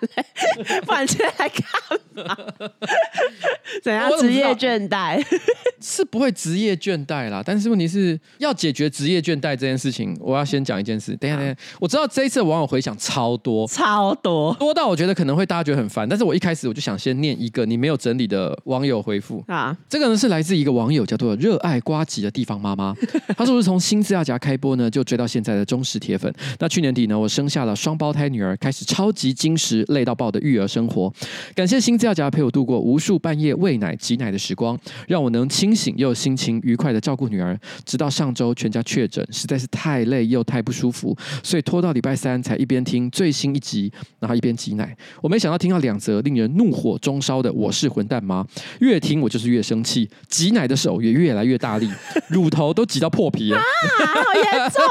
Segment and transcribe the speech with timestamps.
[0.86, 1.96] 不然现在来干嘛？
[3.82, 5.22] 怎样职业倦怠？
[5.80, 11.14] 是不会职业倦怠啦，但是问题是要解决职业倦怠这件事情，我要先讲一件事。
[11.16, 16.08] 等一下，等一下，我知道这一次网友回想超多，超多，多到我觉得可能会大家觉得很烦。
[16.08, 22.92] 但是我一开始我就想先念一个你没有整理的网友回复啊，这个呢是来自一个网友叫做热爱瓜吉的地方妈妈，
[23.36, 26.32] 她说是从新资料夹开播呢就追到现在的忠实铁粉。
[26.58, 29.84] 那去年底呢，我生下了双胞胎女儿，开始超级精实。
[29.88, 31.12] 累到爆的育儿生活，
[31.54, 37.58] 感谢新资料夹陪我度过无数半夜喂奶挤奶的时光，让我能清醒又心情愉快的照顾女儿。
[37.84, 44.96] 直到上周全家确诊，实在是太累又太不舒服，所以拖到礼拜三才一边听最新一集，然后一边挤奶。
[45.20, 48.42] 我没想到听到两则令人怒火中烧的“我是混蛋妈”，
[48.80, 51.90] 越听我就是越生气，挤奶的手也越来越大力，
[52.30, 53.62] 乳头都挤到破皮了，啊，
[54.06, 54.82] 好严重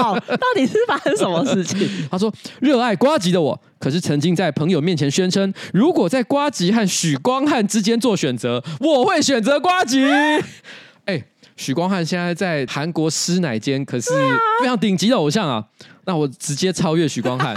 [0.00, 0.18] 哦！
[0.28, 1.86] 到底是发生什么事情？
[2.10, 10.02] 他说：“热爱瓜吉的我。”可是曾经在朋友面前宣称，如果在瓜吉和许光汉之间做选择，我会选择瓜吉。
[11.04, 11.22] 哎，
[11.54, 14.10] 许光汉现在在韩国师奶间可是
[14.58, 15.62] 非常顶级的偶像啊，
[16.06, 17.54] 那我直接超越许光汉。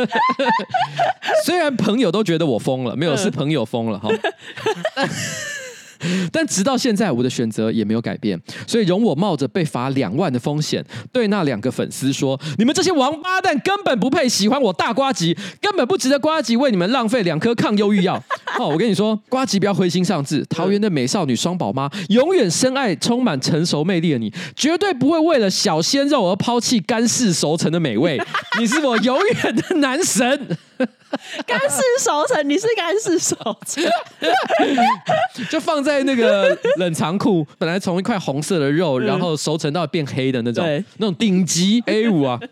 [1.46, 4.10] 虽然朋友都觉得我疯了，没有是朋友疯了哈。
[6.32, 18.22] 但直到现在，我的选择也没有改变，所以容我冒着被罚两万的风险，对那两个粉丝说：你们这些王八蛋根本不配喜欢我大瓜吉，根本不值得瓜吉为你们浪费两颗抗忧郁药。
[18.58, 28.20] 哦，我跟你说，瓜吉不要灰心丧志，桃园的美少女双宝妈永远深爱充满成熟魅力的你，绝对不会为了小鲜肉而抛弃干式熟成的美味。
[28.58, 30.58] 你是我永远的男神。
[31.46, 33.36] 干式熟成，你是干式熟
[33.66, 33.84] 成，
[35.50, 42.38] 就放在那个冷藏库，本来从一块红色的肉，然后熟成到变黑的那种，对那种顶级 A 五啊。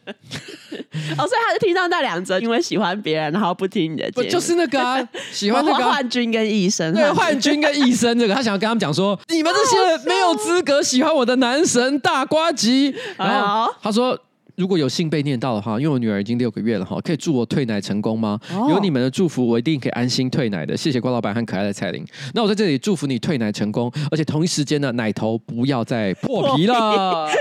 [1.16, 12.94] 哦，所以他是听到那两则，因为喜欢别人，然后不听你的节目，就是那个啊，喜欢那个幻君跟医生，对，幻君跟医生这个，他想要跟他们讲说，你们这些没有资格喜欢我的男神大瓜吉。
[13.16, 14.18] 然后他说。
[14.58, 18.36] 如果有幸被念到的话，因为我女儿已经六个月了哈，可以祝我退奶成功吗？
[18.52, 20.76] 哦、有你们的祝福，我一定可以安心退奶的。
[20.76, 22.04] 谢谢郭老板和可爱的彩铃。
[22.34, 27.28] 那我在这里祝福你退奶成功，而且同一时间呢，奶头不要再破皮了。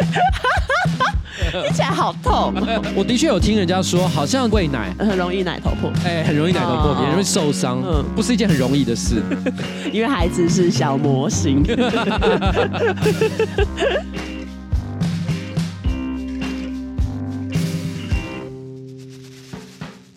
[1.51, 2.53] 听起来好痛。
[2.95, 9.23] 我的确有听人家说，好像喂奶很容易奶头破皮，哎，很容易奶头破皮，很容易受伤，嗯，不是一件很容易的事。
[9.91, 11.63] 因为孩子是小模型。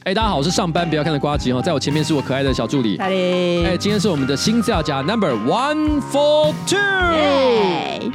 [0.04, 2.96] 哎，大家好，我是上班不要看的瓜吉哈，在我前面是我可爱的小助理。
[2.96, 8.10] 哎，今天是我们的新资料夹 Number One Four Two。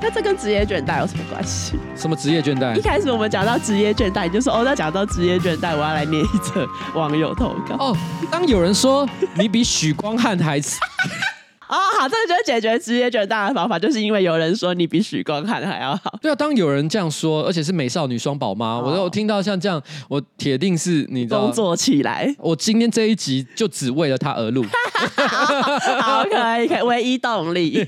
[0.00, 1.78] 那这跟职业倦怠有什么关系？
[1.94, 2.74] 什么职业倦怠？
[2.74, 7.76] 一开始我们讲到职业倦怠，你就说哦，那讲到职业倦怠，我要来念一则网友投稿。
[7.78, 7.96] 哦，
[8.30, 10.58] 当有人说你比许光汉还。
[11.68, 16.11] 哦，好，这个就是解决职业倦怠的方法，就是因为有人说你比许光汉还要好。
[16.22, 22.32] 对啊，当有人这样说，而且是美少女双宝妈，哦、我我听到像这样，我铁定是你知道工作起来。
[22.38, 24.64] 我今天这一集就只为了他而录。
[26.00, 27.84] 好，可以，可以，唯一动力。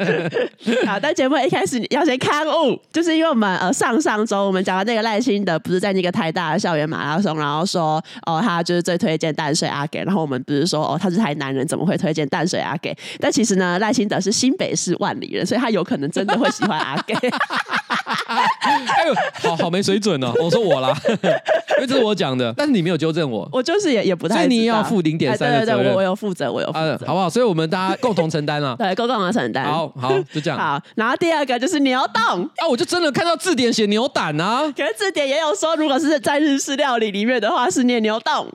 [0.86, 12.96] 好，但节目一开始要先勘误，就是因为我们呃上上周我们讲到那个赖清德不是在那个台大的校园马拉松，然后说哦他就是最推荐淡水阿给，然后我们不是说哦他是台南人，怎么会推荐淡水阿给？
[13.18, 17.14] 但其实呢，赖清德是新北市万里人，所以他有可能真的会喜欢阿给。
[18.30, 20.32] 哎呦，好好没水准哦！
[20.40, 25.78] 我说我啦，因为这是我讲的，但是你没有纠正我，我就是也也不太，所以你要负零点三的责任。
[25.78, 27.28] 对对对，我我有负责，我有负责，好不好？
[27.28, 29.64] 所以我们大家共同承担啊， 对，共同承担。
[29.64, 30.58] 好好，就这样。
[30.60, 38.46] 好，然后第二个就是牛丼啊，我就真的看到字典写牛胆啊，可是字典也有说，如果是在日式料理里面的话，是念牛丼。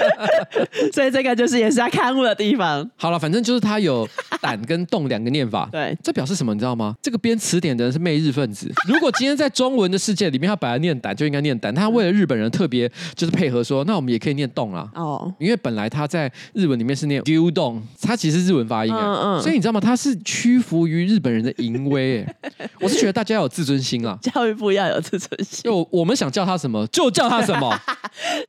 [0.92, 2.88] 所以这个就是也是他刊物的地方。
[2.96, 4.08] 好了，反正就是他有
[4.40, 5.68] “胆”跟“动”两个念法。
[5.72, 6.52] 对，这表示什么？
[6.54, 6.94] 你知道吗？
[7.02, 8.70] 这个编词典的人是媚日分子。
[8.88, 14.88] 如果今天在中文的世界里面，他本来念“胆”就应该念“胆”，他为了日本人特别就是配合说，那我们也可以念“动”啊。
[14.94, 15.32] 哦。
[15.38, 19.00] 因为本来他在日文里面是念 “gyudon”，他其实是日文发音啊。
[19.00, 19.42] 嗯嗯。
[19.42, 19.80] 所以你知道吗？
[19.80, 22.26] 他是屈服于日本人的淫威。
[22.80, 24.18] 我是觉得大家要有自尊心啊。
[24.22, 25.60] 教育部要有自尊心。
[25.64, 27.70] 就我们想叫他什么，就叫他什么。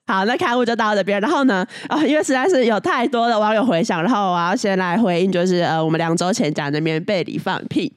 [0.08, 0.61] 好，那勘误。
[0.62, 1.20] 物就到这边。
[1.20, 7.92] 然后呢，啊、哦，因为实在是有太多的网友回想，然后我要先来回应，就是呃，我们两周前讲的棉被里放屁。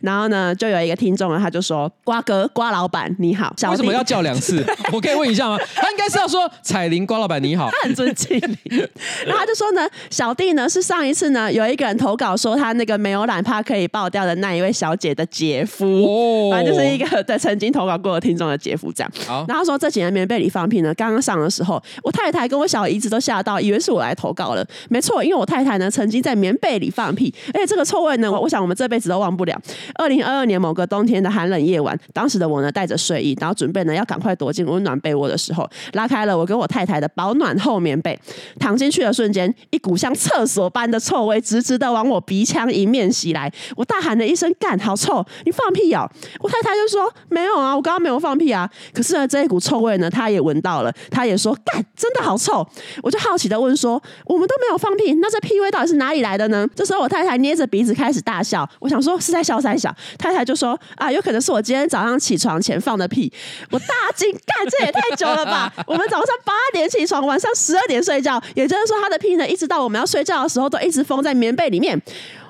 [0.00, 4.64] 然后呢，就有一个听众呢，他就说：“瓜哥，瓜老板你好。”为什么要叫两次？
[4.92, 5.58] 我可以问一下吗？
[5.74, 8.78] 他应该是要说彩铃瓜老板你好，他很尊敬你。
[9.26, 19.12] 然后他就说呢，小弟呢是上一次呢有一个人投稿说他那个没有懒怕可以爆掉的那一位小姐的姐夫，哦、反正就是一个对曾经投稿过的听众的姐夫这样。
[19.26, 24.64] 好然后说这几年棉被里放屁呢，刚刚上的时候，我太太跟我小姨子都吓到，以为是我来投稿了。
[24.88, 29.60] 没错，因为我太太呢曾经在棉被里放屁，而且这个臭味呢，我想我们这辈子都忘不了。
[29.96, 38.16] 二零二二年某个冬天的寒冷夜晚，当时的我呢带着睡意，然后准备呢要赶快躲进温暖被窝的时候，拉开了我跟我太太的保暖厚棉被，
[38.60, 45.26] 躺进去的瞬间，一股像厕所般的臭味直直的往我鼻腔迎面袭来，我大喊了一声：“干，好臭！
[45.44, 46.08] 你放屁哦！”
[46.38, 52.66] 我太太就说：“没有啊，我刚刚没有放屁啊。”可是呢，这一股臭味呢，她也闻到了，她也说：“干，真的好臭！”
[53.02, 63.32] 我就好奇的问说：“我们都没有放屁，那这屁味到底是哪里来的呢？”这时候我太太捏着鼻子开始大笑，我想说是在笑三小，太太就说：“啊，有可能是我今天早上起床前放的屁。”
[63.72, 65.72] 我大惊，干，这也太久了吧？
[65.86, 72.00] 我们早上八点起床，晚上十二点睡觉，也就是说，他的屁呢，一直到我们要睡觉的时候，都一直封在棉被里面。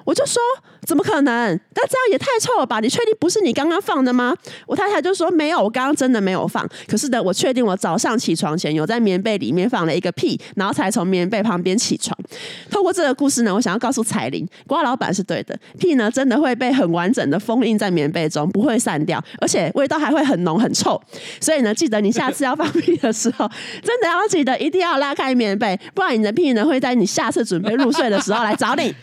[0.05, 0.41] 我就说。
[0.87, 1.61] 怎么可能？
[1.75, 2.79] 那这样也太臭了吧！
[2.79, 4.35] 你确定不是你刚刚放的吗？
[4.67, 6.67] 我太太就说没有，我刚刚真的没有放。
[6.87, 12.17] 可是呢，我确定我早上起床前有在棉被里面放了一个屁，然后才从棉被旁边起床。
[12.71, 21.01] 透过这个故事呢，我想要告诉彩玲，瓜老板是对的，屁呢真的会被很完整的封印在棉被中，不会散掉，而且味道还会很浓很臭。
[21.41, 23.51] 所以呢，记得你下次要放屁的时候，
[23.83, 28.95] 真的要记得一定要拉开棉被，不然你的屁呢会在你下次准备入睡的时候来找你。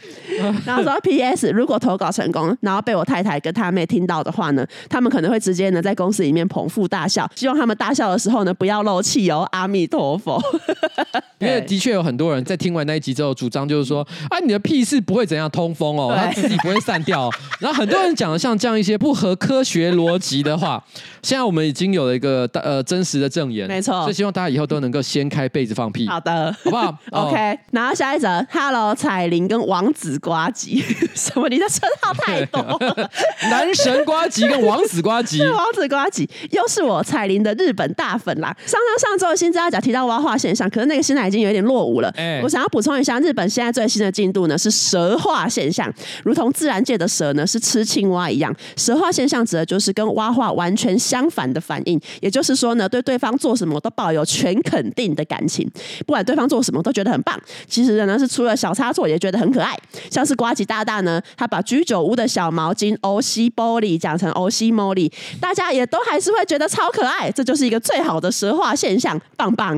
[0.65, 1.51] 然后说 P.S.
[1.51, 7.30] 如果我投稿成功，然后被我太太跟他妹听到的话呢，他们可能会直接呢在公司里面捧腹大笑。
[7.36, 9.48] 希望他们大笑的时候呢，不要漏气哦。
[9.52, 10.42] 阿弥陀佛。
[11.40, 17.30] 因为的确有很多人在听完那一集之后，主张就是说，啊，你的屁是不会怎样通风哦，它自己不会散掉。
[17.60, 20.84] 然后很多人讲的像这样一些不合科学逻辑的话。
[21.22, 24.02] 现在我们已经有了一个呃真实的证言，没错。
[24.02, 26.06] 所以希望大家以后都能够掀开被子放屁。
[26.08, 26.94] 好的，好不好？
[27.12, 27.58] OK。
[27.72, 30.84] 然后下一则，Hello，彩铃跟王子瓜吉，
[31.16, 31.48] 什么？
[31.48, 33.10] 你的称号太多了。
[33.50, 38.56] 男神瓜吉跟王子瓜吉，王子瓜吉又是我彩铃的日本大粉啦。
[38.65, 42.10] 上上上周的新资料夹提到蛙化现象，可是那个现在已经有点落伍了。
[42.18, 45.92] 欸、我想要补充一下，日本现在最新的进度呢是蛇化现象，
[46.24, 55.69] 如同自然界的蛇呢是吃青蛙一样，蛇化现象指的就是跟蛙化完全相反的反应，也就是说呢，对对方做什么都抱有全肯定的感情，
[56.06, 57.39] 不管对方做什么都觉得很棒。
[57.68, 59.77] 其实呢，是出了小差错也觉得很可爱，
[60.09, 67.30] 像是瓜吉大大呢，他把居酒屋的小毛巾欧西玻璃讲成欧西茉莉，大家也都还是会觉得超可爱。
[67.30, 69.78] 这就是一个最好的蛇化现象，棒棒。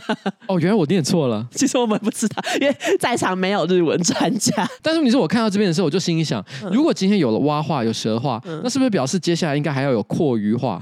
[0.48, 1.46] 哦，原来我念错了。
[1.54, 4.66] 其实我们不知道，因为在场没有日文专家。
[4.80, 10.80] 但是你说我看到这边的时候，我就心里想，如果今天有了蛙化，有蛇化，嗯、那是不是表示接下来应该还要有蛞蝓化？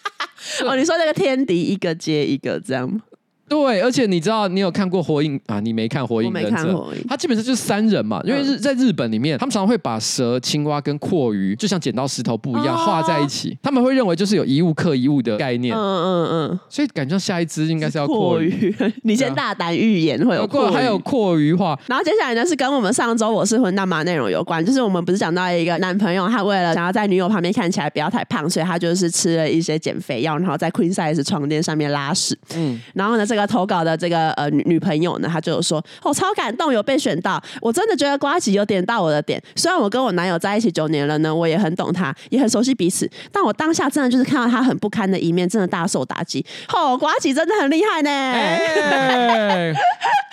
[0.64, 3.00] 哦，你说那个天敌一个接一个这样吗？
[3.48, 5.60] 对，而且你知道，你有看过火影啊？
[5.60, 6.72] 你没看《火影忍者》？
[7.08, 13.56] 他基本上就是三人嘛，因为日在日本里面，他们常常会把蛇、青蛙跟阔鱼，就像剪刀石头布一样画在一起。
[13.62, 15.76] 他们会认为就是有一物克一物的概念。
[15.76, 16.60] 嗯嗯嗯。
[16.68, 18.74] 所以感觉下一只应该是要阔鱼。
[19.04, 21.78] 你先大胆预言会有蛞蝓，还有蛞蝓化。
[21.86, 32.36] 然后接下来呢是跟我们上周我是混蛋妈内容有关，就是我们不是讲到一个男朋友，他为了想要在女友旁边看起来不要太胖，所以他就是吃了一些减肥药，然后在 queen size 床垫上面拉屎。
[32.56, 32.80] 嗯。
[32.94, 34.14] 然后呢，这个投稿的这个。
[34.14, 39.42] 呃呃，女女朋友呢，她就有说，我、哦、超感动，有被选到，我真的觉得瓜吉有点到我的点。
[39.56, 46.44] 虽然我跟我男友在一起九年了呢，我也很懂他，也很熟悉彼此，但我当下真的就是看到他很不堪的一面，真的大受打击。
[46.74, 49.72] 哦，瓜吉真的很厉害呢，欸、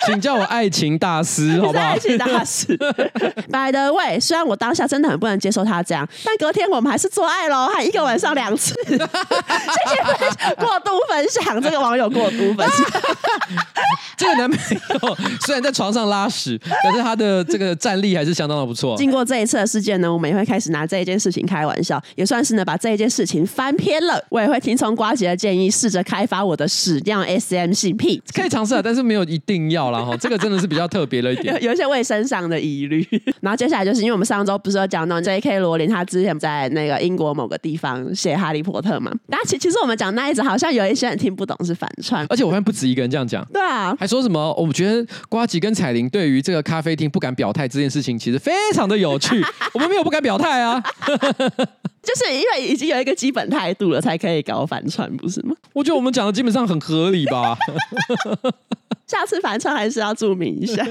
[0.04, 1.84] 请叫我爱情大师，好不好？
[1.84, 2.76] 爱情大师。
[3.50, 8.74] By the way，虽然我当下真的很不能接受他这样，但隔天我们还是做爱喽，还一个晚上两次。
[8.84, 12.91] 谢谢过度分享，这个网友过度分享。
[14.16, 18.96] 这个男朋友虽然在床上拉屎，可是他的这个战力还是相当的不错。
[18.96, 24.22] 经过这一次的事件呢，我们也会开始拿这一件事情开玩笑，也算是呢把这一件事情翻篇了。
[24.28, 30.16] 我也会听从瓜姐的建议，试着开发我的屎尿 SM 性癖，可以尝试啊，但是没有一定要啦哈。
[30.16, 33.06] 这个真的是比较特别了一点， 有，有一些卫生上的疑虑。
[33.40, 35.58] 然后接下来就是因为我们上周不是有讲到 J.K.
[35.58, 39.12] 罗琳，他之前在那个英国某个地方写《哈利波特》嘛？
[39.28, 43.44] 但其其实我们讲那一集好像有一些人听不懂是反串，而且我发现不止一个人这样讲。
[43.52, 43.94] 对啊。
[43.98, 44.52] 还说什么？
[44.54, 49.42] 我们觉得瓜吉跟彩玲对于这个咖啡厅不敢表态这件事情，其实非常的有趣。
[49.74, 50.82] 我们没有不敢表态啊。
[52.02, 55.54] 就是因为已经有一个基本态度了，才可以搞反串，不是吗？
[55.72, 57.56] 我觉得我们讲的基本上很合理吧。
[59.06, 60.86] 下次反串还是要注明一下。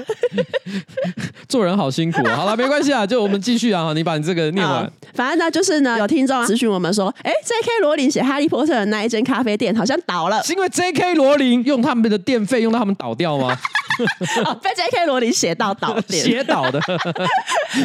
[1.48, 2.36] 做人好辛苦啊！
[2.36, 3.92] 好了，没关系啊，就我们继续啊。
[3.94, 4.90] 你把你这个念完。
[5.14, 7.80] 反正呢，就是呢，有听众咨询我们说，哎，J.K.
[7.80, 11.14] 罗琳写《哈利波特》的那一间咖啡店好像倒了，是因为 J.K.
[11.14, 13.58] 罗琳用他们的电费用到他们倒掉吗？
[14.44, 15.06] 哦，被 J.K.
[15.06, 16.80] 罗琳 写到倒店，写倒的。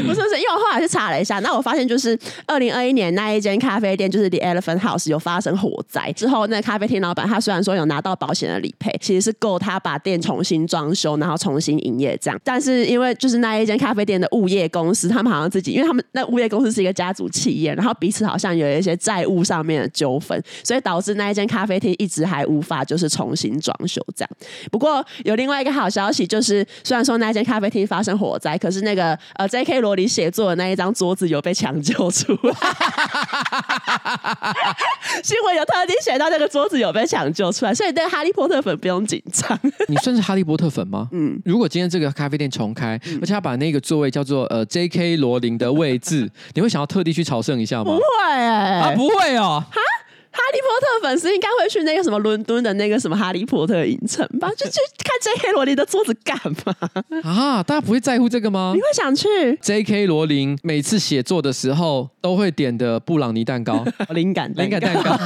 [0.06, 12.40] 不是不是，因为我后来去查了一下，那我发现就是二零二一年那一间咖啡店，就是 The Elephant House 有发生火灾之后，那咖啡厅老板他虽然说有拿到保险的理赔，其实是够他把店重新装修，然后重新营业这样。
[12.44, 24.30] 但是因为就是那一间咖啡店的物业公司，他们好像自己，因为他们那物业公司是一个家族企业，然后彼此好像有一些债务上面的纠纷，所以导致那一间咖啡厅一直还无法就是重新装修这样。
[24.72, 29.82] 不过有另外一个好消息，就是虽然说那一间咖啡厅发生火灾，可是那个呃 J.K.
[29.82, 32.54] 罗琳写作的那一张桌子有被抢救出来。
[35.24, 39.60] 新闻有特地写到那个桌子有被抢救出来，所以对哈利波特粉不用紧张。
[39.88, 41.08] 你算是哈利波特粉吗？
[41.14, 45.18] 嗯，如果今天这个咖啡店重开，嗯、而且他把那个座位叫做呃 J.K.
[45.18, 47.86] 罗琳的位置， 你会想要特地去朝圣一下吗？
[47.86, 48.04] 不会、
[48.36, 49.82] 欸，啊，不会哦，哈。
[50.38, 54.48] 哈利波特粉丝应该会去那个什么伦敦的那个什么哈利波特影城吧？
[54.56, 55.52] 就去看 J.K.
[55.52, 56.76] 罗琳的桌子干嘛？
[57.24, 58.74] 啊，大家不会在乎这个吗？
[58.76, 59.28] 你会想去
[59.62, 60.06] J.K.
[60.06, 65.18] 罗琳每次写作的时候都会点的布朗尼蛋糕，灵 感灵感蛋糕。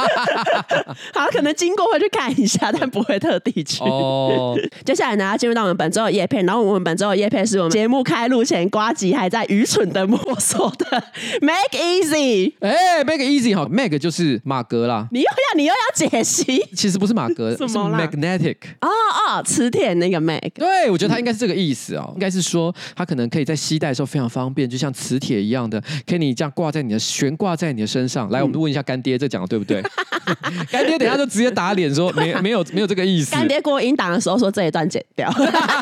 [1.14, 3.82] 好，可能经过会去看一下，但不会特地去。
[3.82, 11.04] 哦， 接下来呢，要进入到我们本周的叶片，然后我们本周的叶片是我们节目开录前瓜吉还在愚蠢的摸索的
[11.40, 12.52] Make Easy。
[12.60, 14.40] 哎、欸、，Make Easy 好，Make 就是。
[14.44, 28.28] 马格啦，你又要你又要解析，其实不是马格，是 magnetic 哦哦，磁铁那个 mag，对，我觉得它应该是这个意思哦，应该是说它可能可以在携带的时候非常方便，就像磁铁一样的，可以你这样挂在你的悬挂在你的身上。
[28.30, 29.82] 来，我们问一下干爹，这讲的对不对？
[30.70, 33.32] 干爹等下就直接打脸说没 没有没有这个意思。
[33.32, 35.28] 干爹过音档的时候说这一段剪掉，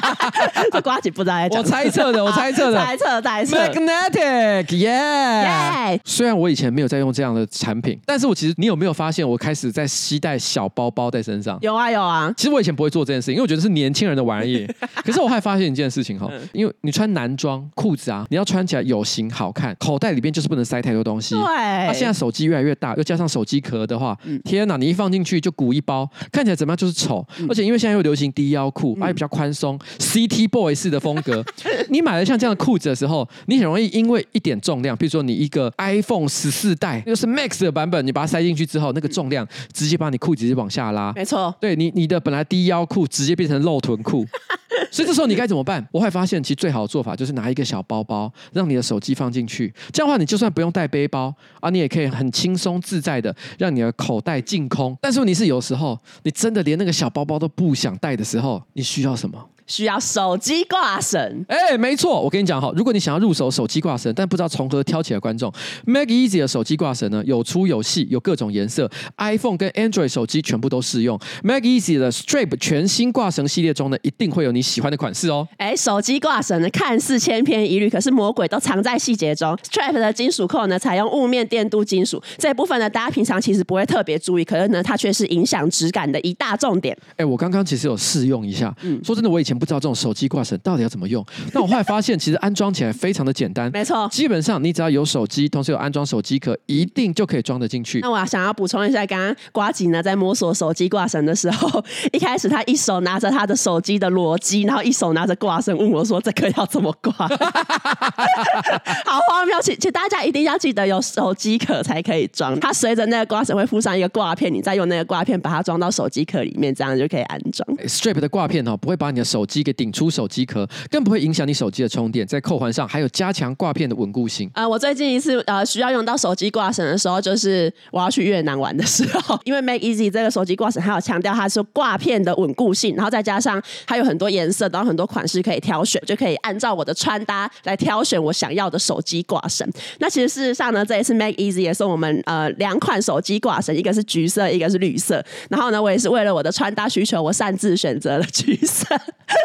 [0.73, 1.63] 这瓜子不知道在讲。
[1.63, 3.59] 我猜测的，我猜测的，猜测猜测。
[3.59, 8.35] Magnetic，yeah，虽然我以前没有在用这样的产品，但是我。
[8.39, 11.59] 其实你有没有发现，我开始在携带小包包在身上？
[11.61, 12.33] 有啊有啊。
[12.37, 14.65] 其实我以前不会做这件事情，因为我觉得是年轻人的玩意。
[15.05, 21.35] 可是我还发现一件事情哈，因为你穿男装裤子啊，你要穿起来有型好看，口袋里边就是不能塞太多东西。
[21.35, 21.43] 对。
[21.45, 24.77] 那现在手机越来越大，又加上手机壳的话，天哪！
[24.77, 27.27] 你一放进去就鼓一包，看起来怎么样就是丑。
[27.49, 31.45] 而且因为现在又流行低腰裤，而且比较宽松，City Boy 式的风格。
[31.91, 41.13] 你买了像这样的裤子的时候，你很容易因为一点重量，比如说你一个 iPhone 十四代又是 Max 的版本，你把它塞进去之后，那个重量直接把你裤子往下拉。
[41.15, 44.27] 没错，对你你的本来低腰裤直接变成露臀裤，
[44.91, 45.87] 所以这时候你该怎么办？
[45.91, 49.73] 我会发现，其实最好的做法就是拿一个小包包，让你的手机放进去。
[49.93, 54.97] 这样的话，你就算不用带背包啊，你也可以很轻松自在的让你你的口袋净空。
[55.01, 59.49] 但是问题是，有时候你真的连那个小包包都不想带的时候，你需要什么？
[59.69, 65.53] 需要手机挂绳，哎，没错，我跟你讲哈，如果你想要入手手机挂绳，但不知道从何挑起的观众
[65.85, 71.21] ，Make Easy 的手机挂绳呢，有粗有细，有各种颜色，iPhone 跟 Android 手机全部都适用。
[71.43, 75.47] Make Easy 的 Strap 全新挂绳系列中呢，一定会有你喜欢的款式哦。
[75.59, 79.55] 哎，手机挂绳呢，看似千篇一律，可是魔鬼都藏在细节中。
[79.71, 86.97] Strap 的金属扣呢，采用雾面电镀金属，这一部分呢，大家平常其实不会特别注意，可是呢，它却是影响质感的一大重点。
[87.17, 89.58] 哎，我刚刚其实有试用一下，嗯，说真的，我以前。
[89.59, 91.25] 不知道这种手机挂绳到底要怎么用？
[91.53, 93.71] 那我后来发现，其实安装起来非常的简单。
[93.73, 98.01] 没错，基本上你只要有手机，同时有安装手机壳，一定就可以装得进去。
[98.01, 107.13] 那我想要补充一下，刚刚瓜吉呢在摸索手机挂绳的时候， 一开始他一手拿着他的手机的裸机，然后一手拿着挂绳，问我说：“这个要怎么挂？”
[109.05, 109.61] 好荒谬！
[109.63, 112.59] 请请大家一定要记得有手机壳才可以装。
[112.61, 117.67] 它随着那个挂绳会附上一个挂片，你再用那个挂片把它装到手机壳里面，这样就可以安装。
[117.87, 122.25] Strip 的挂片哦，不会把你的手机给顶出手机壳，更不会影响你手机的充电。
[122.27, 124.49] 在扣环上还有加强挂片的稳固性。
[124.55, 139.69] 呃，我最近一次呃需要用到手机挂绳的时候，就是我要去越南玩的时候， 因为 Make Easy 这个手机挂绳还有强调它是挂片的稳固性，然后再加上它有很多颜色，然后很多款式可以挑选，就可以按照我的穿搭来挑选我想要的手机挂绳。
[139.99, 145.25] 那其实事实上呢，这一次 Make Easy 也送我们呃两款手机挂绳，一个是橘色，一个是绿色。
[145.49, 148.85] 然后呢，我也是为了我的穿搭需求，我擅自选择了橘色。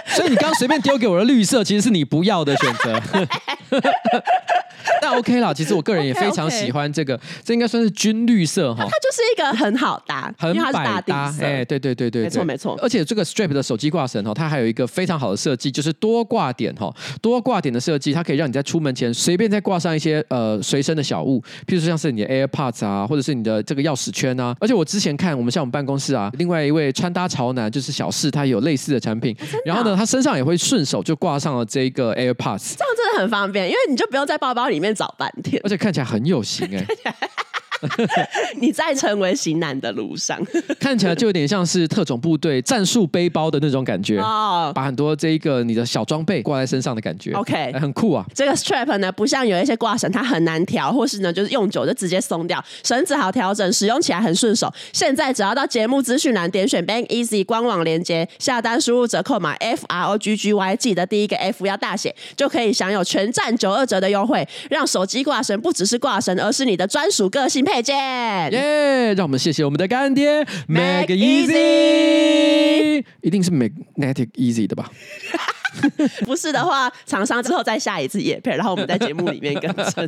[0.07, 3.01] 所以你刚随便丢给我的绿色，其实是你不要的选择。
[5.01, 5.53] 但 OK 啦。
[5.53, 8.83] 其实我个人也 非常喜欢这个，这应该算是军绿色哈。
[8.83, 11.33] 它就是一个很好搭，很百搭。
[11.41, 12.79] 哎，对对对对，没错没错。
[12.81, 24.55] 而且这个 Strap 的手机挂绳哈，它还有一个非常好的设计，就是多挂点哈，多挂点的设计，它可以让你在出门前随便再挂上一些呃随身的小物，譬如说像是你的 AirPods 啊，或者是你的这个钥匙圈啊。
[24.59, 29.35] 而且我之前看我们像我们办公室啊，另外一位穿搭潮男就是小四，他有类似的产品，
[29.65, 36.85] 然后呢，他身上也会顺手就挂上了这个 AirPods，这样真的很方便，因为你就不用在包包里面找半天，而且看起来很有型哎。
[38.59, 40.39] 你在成为型男的路上，
[40.79, 48.25] 看起来就有点像是特种部队战术背包的那种感觉哦，把很多这一个你的小装备挂在身上的感觉，OK，很酷啊。
[48.33, 54.71] 这个 strap 呢，不像有一些挂绳，它很难调，或是呢就是用久就直接松掉，绳子好调整，使用起来很顺手。
[54.91, 67.72] 现在只要到节目资讯栏点选 Bank Easy 官网链接，下单输入折扣码 F R O G G Y，记得第一个 F 要大写，就可以享有全站九二折的优惠，让手机挂绳不只是挂绳，而是你的专属个性配。
[67.81, 69.13] 耶！
[69.15, 74.89] 让我们谢谢我们的干爹，Mac Easy，一定是 Magnetic Easy 的吧？
[76.25, 80.07] 不是的话，厂商之后再下一次业配，然后我们在节目里面更正。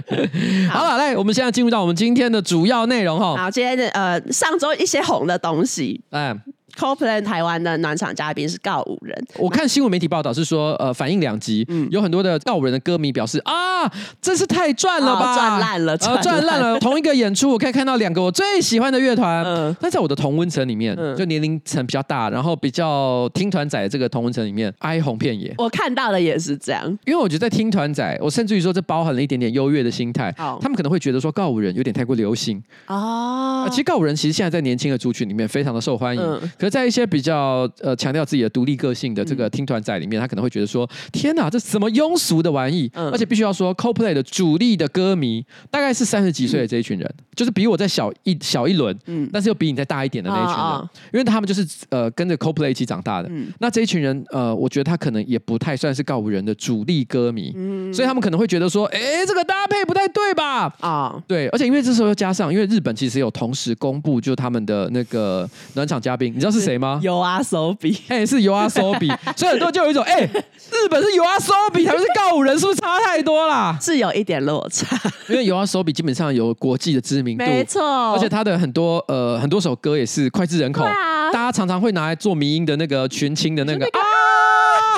[0.72, 3.36] 好了，来，我们现在进入到我们今天的主要内容哈。
[3.36, 6.40] 好，今天的呃，上周一些红的东西，嗯。
[6.76, 9.26] Coldplay 台湾的暖场嘉宾是告五人。
[9.38, 13.90] 我看新闻媒体报道是说，呃，反应两极，嗯，有很多的告五人的歌迷表示啊，
[14.20, 16.78] 真是太赚了吧，赚烂了，赚烂了。
[16.78, 25.54] 同一个演出，我可以看到两个我最喜欢的乐团，嗯，但在我的同温层里面，就年龄层比较大，然后比较听团仔的这个同温层里面，哀鸿遍野。
[25.58, 32.62] 我看到的也是这样，因为我觉得在听团仔，我甚至于说这包含了一点点优越的心态，他们可能会觉得说告五人有点太过流行。
[32.86, 33.66] 哦。
[33.70, 53.30] 其实告五人其实现在在年轻的族群里面非常的受欢迎，在一些比较呃，强调自己的独立个性的这个听团仔里面，他可能会觉得说：“天哪，这什么庸俗的玩意！”而且必须要说，Coldplay 的主力的歌迷大概是三十几岁的这一群人，就是比我再小一小一轮，嗯，但是又比你再大一点的那一群人，因为他们就是呃跟着 Coldplay 一起长大的。
[53.58, 57.52] 那这一群人，呃，我觉得他可能也不太算是告五人的主力歌迷，
[57.92, 66.98] 所以他们可能会觉得说：“哎，这个搭配不太对吧？”啊，对，而且因为这时候又加上，因为日本其实有同时公布就他们的那个暖场嘉宾，你知道是谁吗？
[67.02, 67.40] 有啊。
[67.40, 73.76] YOASOBI，哎，是 YOASOBI， 所以很多就有一种，哎，日本是 YOASOBI，还是告五人，是不是差太多啦？
[73.80, 74.96] 是有一点落差，
[75.28, 77.82] 因为 YOASOBI 基本上有国际的知名度，没错，
[78.12, 83.80] 而且他的很多呃很多首歌也是脍炙人口，啊、大家常常会拿来做迷音的那个群青的那个。
[83.80, 83.90] 对，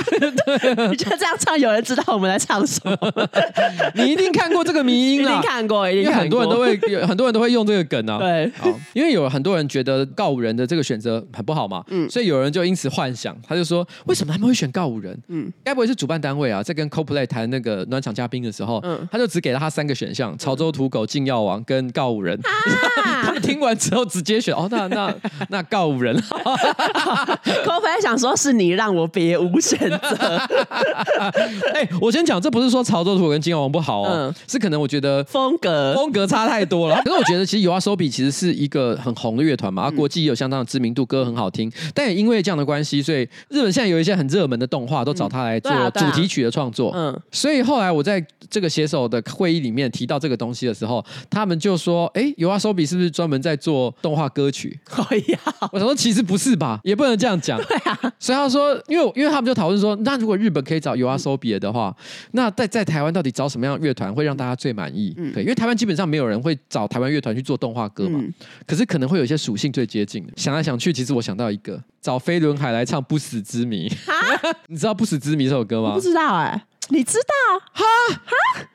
[0.90, 2.96] 你觉得这样唱有人知道我们在唱什么？
[3.94, 6.76] 你一定看过这个迷音了，一定看过，一定很多人都会，
[7.06, 8.18] 很多人都会用这个梗啊。
[8.18, 15.16] 对，好，因为有很多人觉得告五人的这个选择很不好嘛，嗯，所以有人就因此幻想，他就说，为什么他们会选告五人？
[15.28, 22.38] 嗯，该不会是主办单位啊，在跟 Coldplay 谈那个暖场嘉宾的时候，嗯，他就只给了他三个选项：潮州土狗、禁药王跟告五人。
[23.22, 25.14] 他们听完之后直接选，哦，那那
[25.48, 26.16] 那告五人。
[27.64, 30.36] Coldplay 想说，是你让我别无选择。
[31.74, 36.96] 哎、欸，我先讲，这不是说潮州土跟金王不好哦，嗯、是可能我觉得风格风格差太多了。
[37.04, 41.70] 可是我觉得其实 YOASOBI 其实是一个很红的乐团嘛，国际也有相当的知名度，歌很好听。
[41.94, 46.92] 但也因为这样的关系，所以日本现在有一些很热门的动画都找他来做主题曲的创作。
[46.94, 54.78] 嗯，所以后来我在这个写手的会议里面提到这个东西的时候，他们就说：“哎、欸，YOASOBI 是不是专门在做动画歌曲？”
[55.10, 55.38] 哎呀，
[55.72, 57.58] 我想说其实不是吧，也不能这样讲。
[57.62, 61.94] 对啊，所以他说，因为因为他们就讨论说，那如果日本可以找 YOASOBI 的话，
[62.32, 65.14] 那在在台湾到底找什么样的乐团会让大家最满意？
[65.16, 68.18] 嗯，对，因为台湾基本上没有人会找台湾乐团去做动画歌嘛。
[68.22, 68.32] 嗯、
[68.66, 70.32] 可是可能会有一些属性最接近的。
[70.36, 73.88] 想来想去，其实我想到一个，找飞轮海来唱《不死之谜》。
[74.68, 75.94] 你知道《不死之谜》这首歌吗？
[75.94, 77.58] 不知道哎、欸，你知道？
[77.72, 77.84] 哈
[78.24, 78.66] 哈，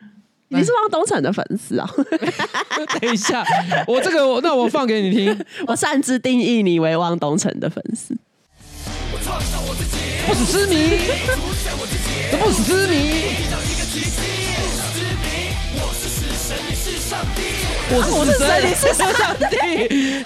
[0.50, 1.90] 你是汪东城的粉丝啊？
[3.02, 3.44] 等一下，
[3.88, 5.46] 我这个我那我放给你听。
[5.68, 8.16] 我擅自定义你为汪东城的粉丝。
[10.26, 11.00] 不死之谜，
[12.32, 12.94] 不死之谜。
[17.96, 19.14] 我是死神，你是上
[19.50, 20.26] 帝。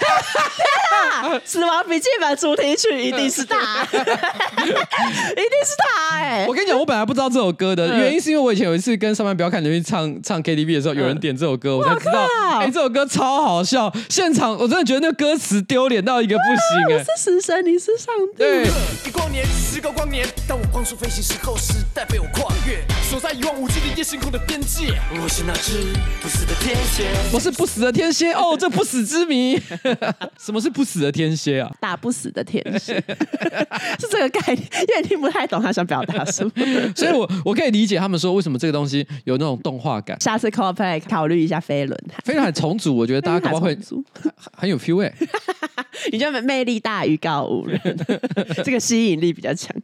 [1.43, 4.05] 死亡笔记本主题曲一定是他， 一定
[5.65, 6.45] 是他哎！
[6.47, 12.25] 我跟你讲，我本来不知道这首歌的原因，是因为我以前有一次跟上班不要看人去唱唱 KTV 的时候，有人点这首歌，我才知道，
[12.59, 13.91] 哎，这首歌超好笑。
[14.09, 16.97] 现场我真的觉得那个歌词丢脸到一个不行哎！
[16.97, 18.37] 我是死神，你是上帝。
[18.37, 18.63] 对，
[19.05, 24.93] 一光年，十个光年，当我光速飞行时候，时代被我跨越，守在一望无际的夜星空的边界。
[25.21, 25.83] 我是那只
[26.21, 27.56] 不死的天蝎，我是。
[27.57, 29.59] 不死的天蝎哦，这不死之谜。
[30.39, 31.71] 什么是不死的天蝎啊？
[31.81, 32.93] 打不死的天蝎
[33.99, 36.51] 是这个概念，因为听不太懂他想表达什么。
[36.95, 40.19] 所以我我可以理解他们说为什么这个东西有那种动画感。
[40.21, 43.77] 下次 Coldplay 考虑一下飞轮海，飞轮海重组，我觉得大家可能会
[44.53, 45.11] 很有 feel 哎。
[46.11, 47.79] 你觉得魅力大于高五人，
[48.63, 49.75] 这个吸引力比较强。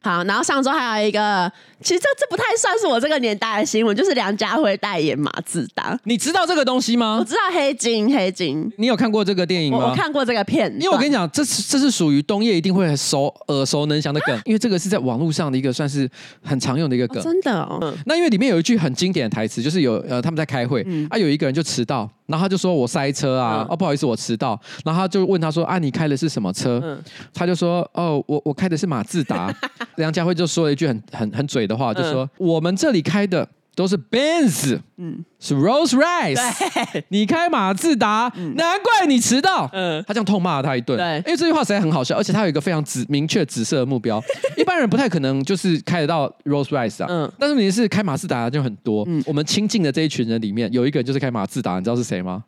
[0.00, 1.50] 好，然后上周还有一个，
[1.82, 5.98] 其实这这不太算是我这个年代的新闻，就是梁家辉代言马自达。
[6.04, 7.07] 你知道这个东西吗？
[7.16, 8.70] 我知道黑金，黑金。
[8.76, 9.78] 你有看过这个电影吗？
[9.78, 16.08] 我，我看过这个片，因为我跟你讲，这是这是属于冬夜一定会很熟耳熟能详的梗， 因为这个是在网络上的一个算是
[16.42, 17.18] 很常用的一个梗。
[17.18, 17.94] 哦、真的哦。
[18.06, 22.10] 那因为里面有一句很经典的台词，就是有呃他们在开会，嗯、啊有一个人就迟到。
[22.26, 29.50] 然后他就说：“我塞车啊，嗯、哦，不好意思，我迟到。”然后他就问他说：“啊，你开的是什么车？”嗯、他就说：“哦，我我开的是马自达。”
[29.96, 37.04] 梁家辉就说了一句很很很嘴的话，就说：“嗯、我们这里开的。”都是 Benz，嗯，是 Rolls Royce。
[37.10, 39.70] 你开马自达，嗯、难怪你迟到。
[39.72, 40.96] 嗯，他这样痛骂了他一顿。
[40.96, 44.20] 对，因为这句话实在很好笑，而且他有一个非常紫明确紫色的目标，
[44.58, 47.06] 一般人不太可能就是开得到 Rolls Royce 啊。
[47.08, 49.04] 嗯，但是问题是开马自达就很多。
[49.06, 52.42] 嗯，我们亲近的这一群人里面有一个人就是开马自达，你知道是谁吗？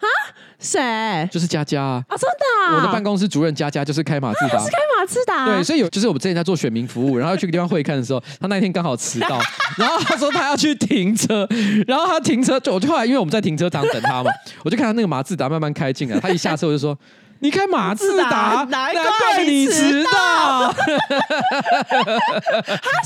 [0.60, 1.28] 谁？
[1.32, 2.04] 就是佳佳啊！
[2.06, 2.76] 啊，真的！
[2.76, 5.46] 我的办公室主任佳佳就是开马自达，是开马自达。
[5.46, 9.40] 对，所以有就是我们之前在做选民服务，然后要去个地方会看的时候，他那天刚好迟到，
[9.78, 11.48] 然后他说他要去停车，
[11.86, 14.30] 然后他停车就我就后来因为我们在停车场等他嘛，
[14.62, 16.96] 我就看到那个马自达慢慢开进来，他一下车我就说。
[17.40, 20.74] 你开马自达，难怪你迟到。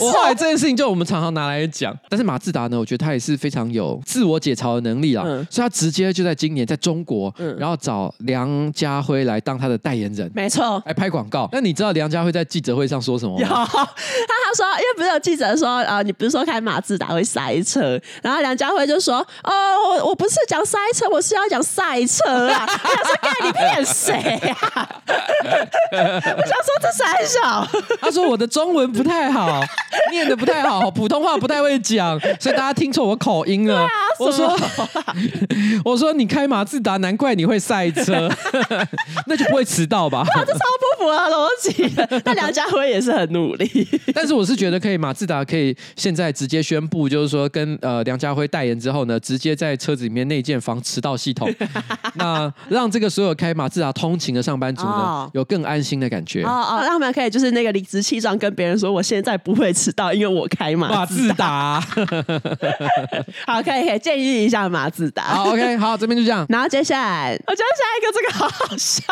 [0.01, 11.49] 我后来这件事情就我们常常拿来讲，但是马自达呢，我觉得他也是非常有自我解嘲的能力啊，嗯、所以他直接就在今年在中国，嗯、然后找梁家辉来当他的代言人，没错，来拍广告。
[11.53, 13.47] 那你知道梁家辉在记者会上说什么吗？
[13.47, 19.53] 有，他他说，因为不是有记者说，呃，你不是说开马自达会塞车，然后梁家辉就说，哦，
[19.89, 22.67] 我我不是讲塞车，我是要讲赛车啊。
[22.67, 24.13] 我想说，干你骗谁？
[24.15, 24.57] 哎呀！
[25.93, 27.69] 我想说这三小，
[28.01, 29.61] 他说我的中文不太好，
[30.11, 33.81] 念的不太好，普通话不太会讲，所以大家听错我口音了。
[33.81, 33.89] 啊、
[34.19, 34.57] 我说，
[35.85, 38.31] 我说你开马自达，难怪你会赛车，
[39.27, 40.25] 那就不会迟到吧？
[40.47, 40.59] 这超
[40.97, 42.21] 不符合逻辑的。
[42.25, 51.53] 但梁家辉也是很努力， 但是我是觉得可以，马自达可以现在直接宣布，就是说跟呃梁家辉代言之后呢，直接在车子里面内建防迟到系统，
[52.17, 54.55] 那让这个所有开马自达通勤的上。
[54.55, 55.31] 班族呢，oh.
[55.35, 61.81] 有更安心的感觉哦哦，让他们可以就是那个理直气壮跟别人说，我现在不会迟到，因为我开马自达。
[63.45, 65.25] 好，可以可以建议一下马自达。
[65.25, 66.47] 好，OK，好，这边就这样。
[66.49, 69.03] 然后接下来，我觉得下一个这个好好笑。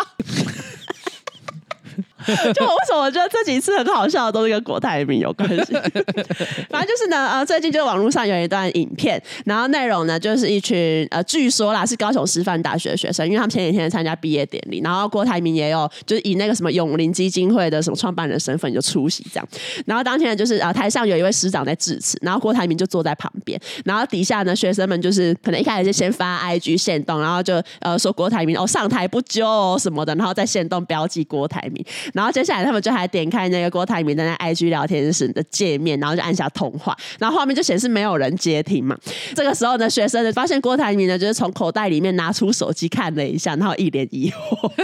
[2.54, 5.72] 就我为什么我觉得这几次很好笑的都是跟郭台铭有关系？
[6.70, 19.48] 反正就是呢，呃，最近就网络上有一段影片，然后内容呢就是一群呃，据说啦是高雄师范大学的学生，因为他们前几天参加毕业典礼，然后郭台铭也有就是以那个什么永龄基金会的什么创办人身份就出席这样，
[19.86, 31.84] 然后当天就是啊、呃、 台上有一位师长在致辞，然后郭台铭就坐在旁边，然后底下呢学生们就是可能一开始就先发 IG 限动，然后就呃说郭台铭哦上台不久、哦、什么的，然后再限动标记郭台铭。
[32.12, 38.96] 然后接下来他们就还点开那个郭台铭的那 IG 聊天室的界面，然后就按下通话，然后画面就显示没有人接听嘛。
[39.34, 44.70] 这个时候呢，学生呢发现郭台铭呢就是从口袋里面拿出手机看了一下，然后一脸疑惑。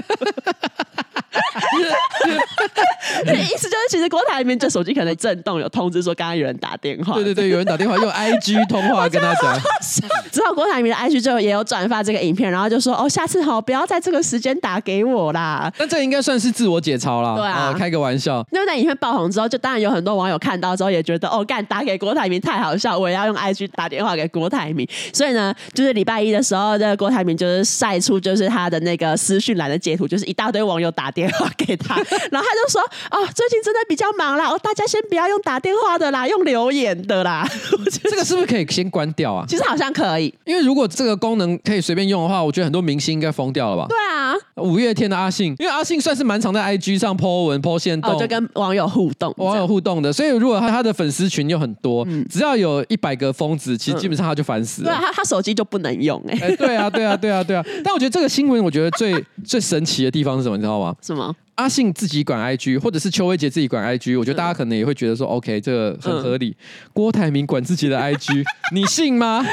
[3.19, 7.14] 意思就是，其实郭台铭这手机可能震动，有通知说刚刚有人打电话。
[7.14, 9.59] 对对对，有人打电话用 IG 通话跟他讲。
[10.31, 17.35] 之后郭台铭的 IG 就也有转发这个影片，然后就说：“哦，下次好不要在这个时间打给我啦。”那这应该算是自我解嘲啦。
[17.37, 18.44] 对啊，开个玩笑。
[18.52, 31.96] 因为那影片爆红之后，就当然有很多网友看到之后也觉得：“哦，干打给郭台铭太好笑，我也要用 IG 打电话给郭台铭。”所以呢，就是礼拜一的时候，这个郭台铭就是晒出就是他的那个私讯栏的截图，就是一大堆网友打电话给他，
[32.31, 37.46] 然后他就说：“哦，最近真的比较忙啦，哦，大家先不要用打电话的啦，用留言的啦。
[38.02, 39.44] ”这个是不是可以先关掉啊？
[39.48, 43.87] 其实好像可以，因为如果这个功能可以随便用的话，我觉得很多明星应该疯掉了吧？
[43.88, 44.08] 对啊，
[44.57, 50.12] 五月天的阿信，因为阿信算是蛮常在 IG 上 po 文 po 线动，就跟网友互动，网友互动的。
[50.12, 54.88] 所以如果他他的粉丝群又很多，嗯、只要有一百个疯子，其实基本上他就烦死了。
[54.88, 56.57] 对啊，他他手机就不能用哎、欸。
[56.57, 57.64] 对啊，对啊， 对啊，对啊。
[57.85, 60.57] 但我觉得这个新闻，我觉得最最神奇的地方是什么？
[60.57, 60.94] 你知道吗？
[61.03, 61.35] 什么？
[61.55, 66.57] 阿信自己管 IG，或者是邱威杰自己管 IG，我觉得大家可能也会觉得说、嗯、OK，这个很合理。
[66.92, 69.44] 郭台铭管自己的 IG，你信吗？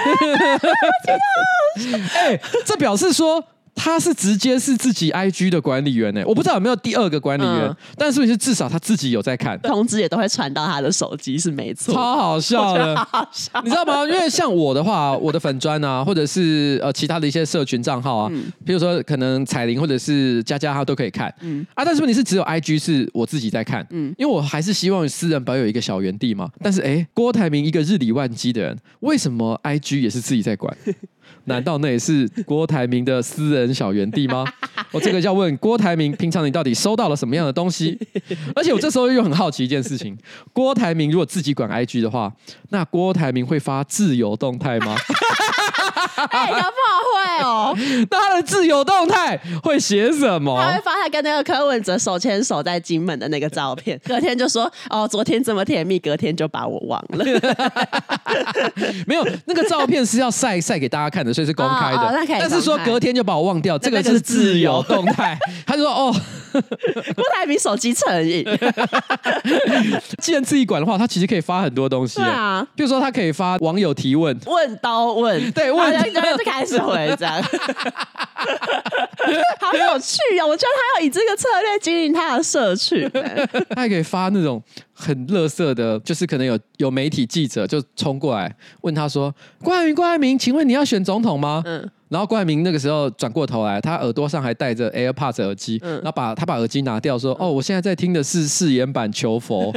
[2.13, 3.43] 哎、欸，这表示说
[3.76, 14.04] 他是直接是自己 IG 的管理员呢、欸，我不知道有没有第二个管理员，嗯、但是是至少他自己有在看，通知也都会传到他的手机，是没错，超好笑的， 好好笑，你知道吗？
[14.08, 21.66] 因为像我的话， 我的粉砖啊，或者是呃其他的一些社群账号啊，嗯、比如说可能彩铃或者是佳佳，他都可以看，嗯。
[21.76, 30.76] 啊，但是问题是只有 IG 是我自己在看，嗯，因为我还是希望私人保有一个小园地嘛，但是哎，郭台铭一个日理万机的人，为什么 IG 也是自己在管？
[31.45, 34.45] 难道那也是郭台铭的私人小园地吗？
[34.91, 37.97] 我这个要问郭台铭，平常你到底收到了什么样的东西？
[38.55, 40.17] 而且我这时候又很好奇一件事情：
[40.53, 42.31] 郭台铭如果自己管 IG 的话，
[42.69, 44.95] 那郭台铭会发自由动态吗？
[46.15, 47.78] 哎，搞不好会哦。
[48.10, 50.60] 那他的自由动态会写什么？
[50.62, 57.25] 他会发他跟那个柯文哲手牵手在金门的那个照片， 隔天就说：“哦，昨天这么甜蜜，隔天就把我忘了。
[59.08, 61.97] ”没有，那个照片是要晒晒给大家看的，所以是公开的。
[61.97, 65.38] 哦哦、但是说隔天就把我忘掉，这个是自由动态。
[65.65, 66.15] 他就说：“哦，
[66.62, 68.46] 郭台铭手机成瘾。
[70.20, 72.15] ”既然自己管的话，他其实可以发很多东西。
[72.15, 75.86] 对啊，比如说他可以发网友提问，问刀问，对问。
[76.15, 77.41] 就开始回这样，
[79.60, 80.48] 好有趣哦！
[80.48, 83.10] 我觉得他要以这个策略经营他的社群，
[83.70, 84.62] 他还可以发那种
[84.94, 91.89] 很垃圾的，就是可能有有媒体记者就冲过来问他说：“郭台铭，郭台铭，请问你要选总统吗？”嗯。
[92.08, 99.74] 然后郭台铭那个时候转过头来，他耳朵上还戴着 AirPods 耳机，嗯、然后把他把耳机拿掉，说：“哦，我现在在听的是誓言版求佛。”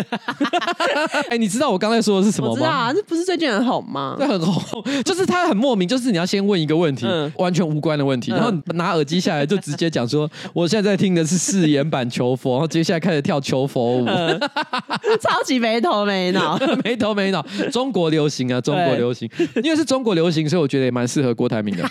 [1.30, 2.52] 哎，你知道我刚才说的是什么吗？
[2.52, 4.14] 我知道啊，这不是最近很红吗？
[4.18, 14.38] 对，很红，就是他很莫名，就是你要先问一个问题，嗯、完全无关的问题，然后拿耳机下来就直接讲说： “我现在在听的是誓言版求佛。”然后接下来开始跳求佛舞，嗯、
[15.20, 19.28] 超级没头没脑，没头没脑，中国流行啊，中国流行，
[19.62, 21.82] 因为是中国流行，所以我觉得也蛮适合郭台铭的。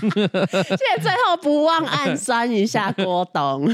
[0.00, 0.10] 现
[0.96, 3.68] 在最后不忘暗酸一下郭董。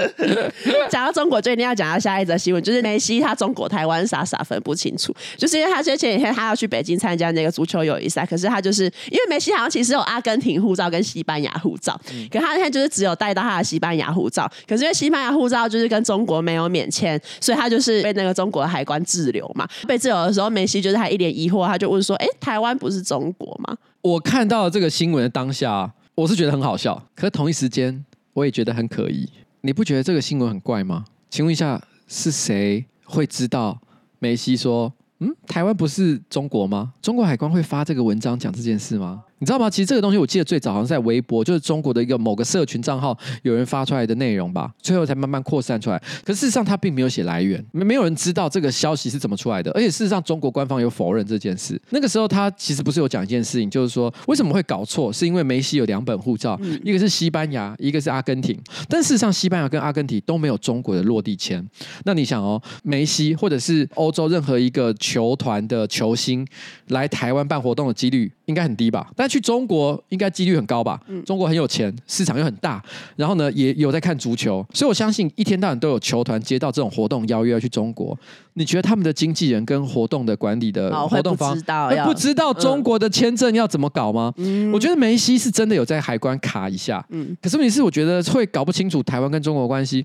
[0.88, 19.68] 讲到中国，就一定要讲到下一则新闻，就是梅西他中国台湾傻傻分不清楚，就是因为他前几天他要去北京参加那个足球友谊赛，可是他就是因为梅西好像其实有阿根廷护照跟西班牙护照，可他那天就是只有带到他的西班牙护照，可是因为西班牙护照就是跟中国没有免签，所以他就是被那个中国的海关滞留嘛。
[19.86, 29.28] 被滞留的时候，梅西就是还一脸疑惑，他就问说：“哎、欸，台湾不是中国吗？”我看到这个新闻的当下，我是觉得很好笑，可是同一时间我也觉得很可疑。
[29.60, 31.04] 你不觉得这个新闻很怪吗？
[31.30, 33.80] 请问一下，是谁会知道
[34.18, 36.92] 梅西说，嗯，台湾不是中国吗？
[37.00, 39.22] 中国海关会发这个文章讲这件事吗？
[39.42, 39.68] 你知道吗？
[39.68, 46.00] 其实这个东西我记得最早好像在微博，就是中国的一个某个社群账号有人发出来的内容吧，最后才慢慢扩散出来。
[46.24, 49.72] 可事实上他并没有写来源，没没有人知道这个消息是怎么出来的。
[49.72, 51.76] 而且事实上中国官方有否认这件事。
[51.90, 58.56] 那个时候他其实不是有讲一件事情，就是说为什么会搞错，是因为梅西有两本护照，一个是西班牙，一个是阿根廷。
[58.88, 61.68] 但事实上西班牙跟阿根廷都没有中国的落地签。
[62.04, 66.46] 那你想哦，梅西或者是欧洲任何一个球团的球星
[66.90, 69.10] 来台湾办活动的几率应该很低吧？
[69.16, 71.00] 但去中国应该几率很高吧？
[71.24, 72.82] 中国很有钱，市场又很大，
[73.16, 78.16] 然后呢也有在看足球，所以我相信一天到晚都有球团接到这种活动邀约要去中国。
[78.54, 81.54] 你觉得他们的经纪人跟活动的管理的活动方
[81.88, 84.32] 会不知道中国的签证要怎么搞吗？
[84.36, 90.04] 嗯、我觉得梅西是真的有在海关卡一下，嗯、可是问题是我觉得会搞不清楚台湾跟中国关系。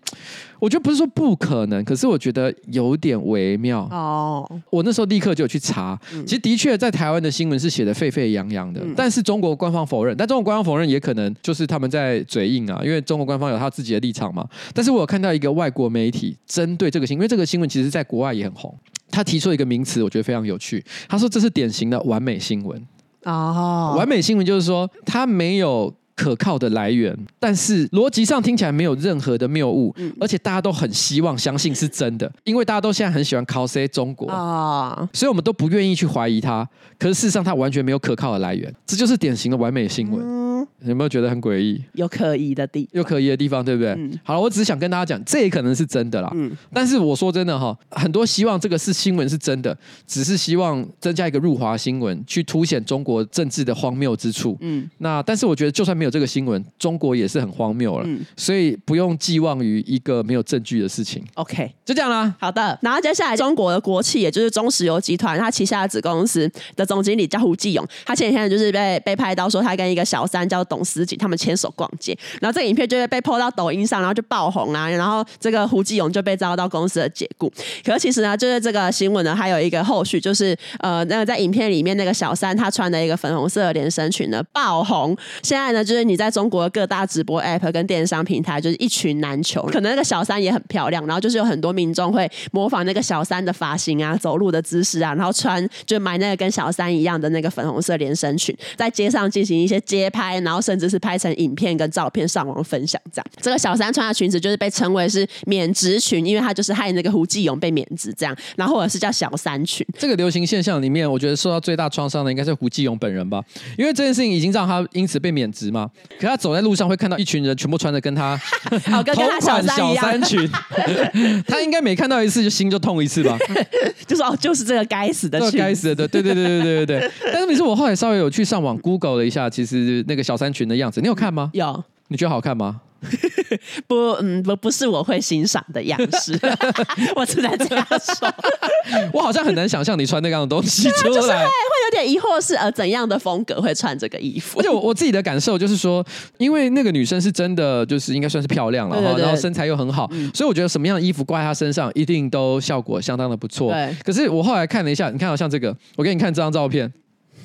[0.59, 3.81] 我觉得不是说不可能，可是我觉得有点微妙。
[3.91, 10.17] 哦，我那时候立刻就有去查，嗯、其实的确在台湾的新闻是写的沸沸扬扬的，嗯、但是中国官方否认。
[10.17, 14.47] 但中国官方否认也可能就是他们在嘴硬啊，因为中国官方有他自己的立场嘛。
[14.73, 18.73] 但是我有看到一个外国媒体针对这个新闻，因为这个新闻其实在国外也很红。
[19.09, 20.83] 他提出了一个名词，我觉得非常有趣。
[21.07, 22.79] 他说这是典型的完美新闻。
[23.23, 36.67] 哦，完美新闻就是说他没有可靠的来源，但是逻辑上听起来没有任何的谬误，嗯、而且大家都很希望相信是真的，因为大家都现在很喜欢 cos 中国啊，所以我们都不愿意去怀疑他。
[36.97, 40.21] 可是事实上，他完全没有可靠的来源，这就是典型的完美新闻。
[40.23, 40.46] 嗯
[40.85, 41.83] 有没有觉得很诡异？
[41.93, 43.89] 有可疑的地，有可疑的地方，对不对？
[43.93, 46.29] 嗯、好了，我只是想跟大家讲，这也可能是真的啦。
[46.35, 54.55] 嗯，但是我说真的哈，很多希望这个是新闻是真的，只是希望增加一个入华新闻，去凸显中国政治的荒谬之处。
[54.61, 58.03] 嗯，那但是我觉得，就算没有这个新闻，中国也是很荒谬了。
[58.05, 61.23] 嗯，所以不用寄望于一个没有证据的事情。
[61.33, 62.35] OK，就这样啦。
[62.39, 70.66] 好的，然后接下来中国的国企，也就是中石油集团，它旗下的子公司的总经理叫胡继勇，他前几天就是被被拍到说，他跟一个小三叫。
[70.67, 77.51] 董思瑾他们牵手逛街，然后这个影片就会被 PO 到抖音上，然后就爆红啊，然后这个胡继勇就被遭到公司的解雇。
[77.83, 103.25] 可是其实呢，就是这个新闻呢，还有一个后续，就是呃，那个在影片里面那个小三她穿的一个粉红色的连身裙呢爆红，现在呢就是你在中国各大直播 app 跟电商平台就是一群难求，可能那个小三也很漂亮，然后就是有很多民众会模仿那个小三的发型啊、走路的姿势啊，然后穿就买那个跟小三一样的那个粉红色连身裙，在街上进行一些街拍，然后甚至是拍成影片跟照片上网分享这样。
[103.41, 109.85] 这个小三穿的裙子就是被称为是免职裙，因为他就是害那个胡继勇被免职这样，然后或者是叫小三裙。
[109.97, 113.43] 这个流行现象里面，我觉得受到最大创伤的应该是胡继勇本人吧，
[113.77, 115.89] 因为这件事情已经让他因此被免职嘛。
[116.19, 118.39] 可他走在路上会看到一群人全部穿着跟他
[119.13, 120.49] 同款小三裙，
[121.47, 123.37] 他应该每看到一次就心就痛一次吧？
[124.07, 127.11] 就说哦，就是这个该死的，该死的，对对对对对对对。
[127.31, 131.49] 但是你说我后来稍微有去上网 Google 了一下，其实那个小三裙的样子，你有看吗？
[131.53, 132.81] 有，你觉得好看吗？
[133.87, 136.33] 不，嗯，不，不是我会欣赏的样式。
[137.15, 138.27] 我只能这样说。
[139.13, 144.59] 我好像很难想象你穿那样的东西出来，就是会会有点疑惑，是呃怎样的风格会穿这个衣服？
[144.59, 146.03] 而且我我自己的感受就是说，
[146.39, 153.71] 因为那个女生是真的，就是应该算是漂亮了然后身材又很好，嗯，所以我觉得什么样的衣服挂在她身上，一定都效果相当的不错。
[153.71, 153.95] 对。
[154.03, 156.91] 可是我后来看了一下，你看好像这个，我给你看这张照片。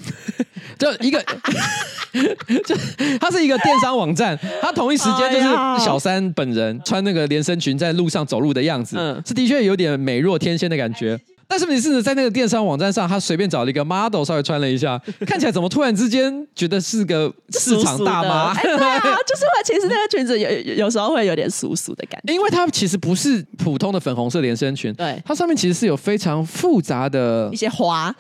[0.79, 1.23] 就一个，
[2.67, 2.75] 就
[3.21, 11.19] 他是一个电商网站，他同一时间就是小三本人穿那个连身裙在路上走路的样子，嗯是的确有点美若天仙的感觉。
[11.49, 18.55] 但是你是在那个电商网站上，他随便找了一个 model 稍微穿了一下， 看起来怎么突然之间觉得是个市场大妈？
[18.55, 28.15] 欸、对啊，就是会其实那个裙子有有时候会有点俗俗的感觉，因为它其实不是普通的粉红色连身裙，对，它上面其实是有非常复杂的一些花。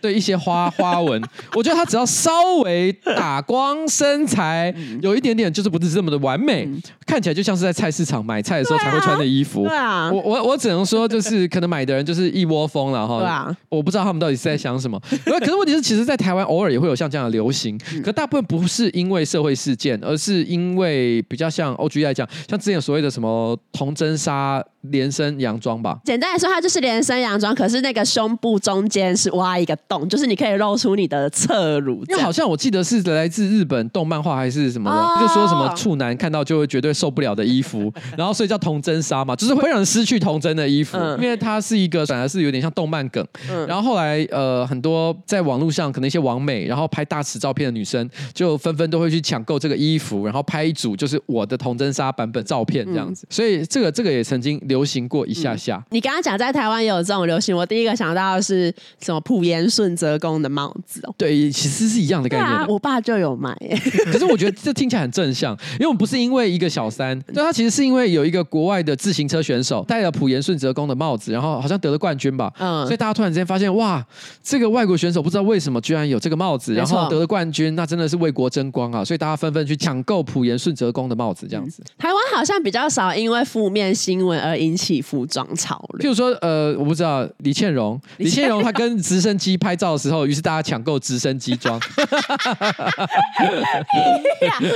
[0.00, 1.22] 对一些花花纹，
[1.54, 2.30] 我觉得他只要稍
[2.62, 9.64] 微打光，身材有一点点就是不是这么的完美，嗯、看起来就像是在菜市场买菜的时候才会穿的衣服。
[9.64, 13.18] 对啊，我我我只能说，就是可能买的人就是一窝蜂了哈。
[13.18, 15.00] 对啊，我不知道他们到底是在想什么。
[15.24, 24.64] 可是问题是，其实，在台湾偶尔也会有像这样的流行，可大部分不是因为社会事件，而是因为比较像 OG 来讲，像之前所谓的什么童真纱。
[24.90, 32.04] 连身洋装吧，简单来说，它就是连身洋装，可是那个胸部中间是挖一个洞，就是你可以露出你的侧乳。
[32.08, 43.22] 因为好像我记得是来自日本动漫画还是什么的，哦、就说什么处男看到就会绝对受不了的衣服， 然后所以叫童真纱嘛，就是会让人失去童真的衣服，嗯、因为它是一个反而是有点像动漫梗。
[43.50, 53.26] 嗯、然后后来呃很多在网络上可能一些网美，然后拍大尺照片的女生就纷纷都会去抢购这个衣服，然后拍一组就是我的童真纱版本照片这样子。
[53.26, 54.86] 嗯、所以这个这个也曾经流。
[54.86, 62.48] 行过一下下，嗯、你刚刚讲在台湾也有这种流行，我第一个想到的是什么朴妍顺泽公的帽子哦，对，其实是一样的概念。
[62.48, 63.54] 啊、我爸就有买，
[64.10, 74.02] 可是我觉得这听起来很正向，因为我们不是因为一个小三，对，他其实是因为有一个国外的自行车选手戴了朴妍顺泽公的帽子，然后好像得了冠军吧，嗯，所以大家突然之间发现，哇，
[74.42, 79.04] 这个外国选手不知道为什么居然有这个帽子，然后得了冠军，那真的是为国争光啊！
[79.04, 81.82] 所以大家纷纷去抢购朴妍顺泽公的帽子，这样子。
[81.82, 85.46] 嗯、台湾好像比较少因为负面新闻而引起服装。
[85.56, 88.62] 潮流，譬如说，呃，我不知道李倩蓉，李倩蓉。
[88.62, 91.78] 她跟直升机拍照的时候，于是大家抢购直升机装，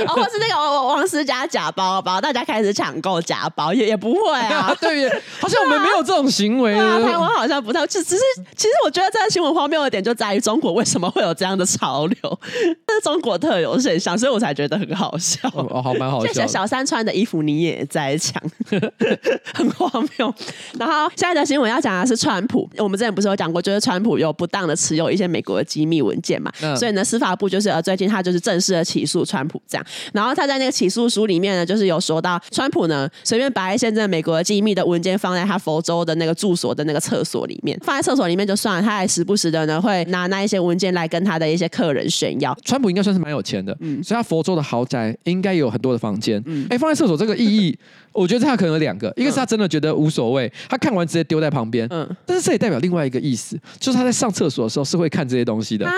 [0.07, 4.19] 哦，或是那个王王思佳假包包，大家开始抢购假包，也也不会
[4.49, 5.07] 啊，对，
[5.39, 6.73] 好像我们没有这种行为。
[6.73, 8.23] 啊，台湾好像不太，只只是，
[8.55, 12.39] 其实我觉得这个新闻荒谬的点就在于中国为什么会有这样的潮流，
[12.87, 18.41] 这是中国特有现象，所以我才觉得很好笑，哦，好蛮好笑，小三穿的衣服你也在抢，
[19.53, 20.33] 很荒谬。
[20.77, 42.55] 然后下一则新闻要讲的是川普，我们之前不是有讲过，就是川普有不当的持有一些美国的机密文件嘛，嗯、所以呢，司法部就是呃最近他就是正式的起诉川普这样，然后他在那个起诉书里面呢，就是有说到川普呢随便把一些在美国的机密的文件放在他佛州的那个住所的那个厕所里面，放在厕所里面就算了，他还时不时的呢会拿那一些文件来跟他的一些客人炫耀。
[42.63, 47.77] 川普应该算是蛮有钱的，嗯，所以他佛州的豪宅应该有很多的房间，嗯，哎，放在厕所这个意义。
[48.13, 51.87] 我觉得他可能有两个，一个是他真的觉得无所谓，他看完直接丢在旁边。
[51.89, 55.93] 嗯，但是这也代表另外一个意思，就是他在上厕所的时候是会看这些东西的啊。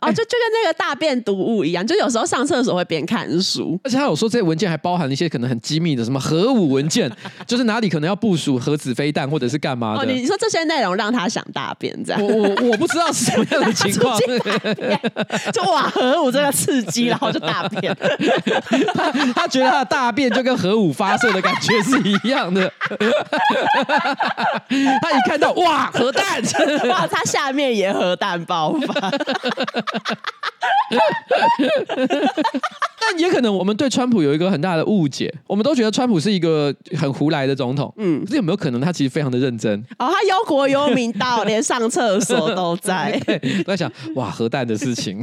[0.00, 3.78] 哦，就就跟那个大便读物一样，就有时候上厕所会边看书。
[3.84, 7.12] 而且他有说这些文件还包含了一些可能很机密的什么核武文件，
[7.46, 10.00] 就是哪里可能要部署核子飞弹或者是干嘛的。
[10.00, 12.22] 哦，你说这些内容让他想大便这样？
[12.24, 14.18] 我我我不知道是什么样的情况。
[15.52, 17.94] 就哇，核武这个刺激，然后就大便。
[18.94, 22.72] 他他觉得他的大便就跟核武发射的感觉是一样的，
[25.02, 26.42] 他一看到哇，核弹，
[26.88, 29.10] 哇，他下面也核弹爆发。
[33.10, 37.92] 但也可能我们对川普有一个很大的误解，我们都觉得川普是一个很胡来的总统。
[37.98, 39.78] 嗯，可是有没有可能他其实非常的认真？
[39.98, 43.20] 哦，他忧国忧民到连上厕所都在。
[43.26, 45.20] 对，我在想，哇，核弹的事情。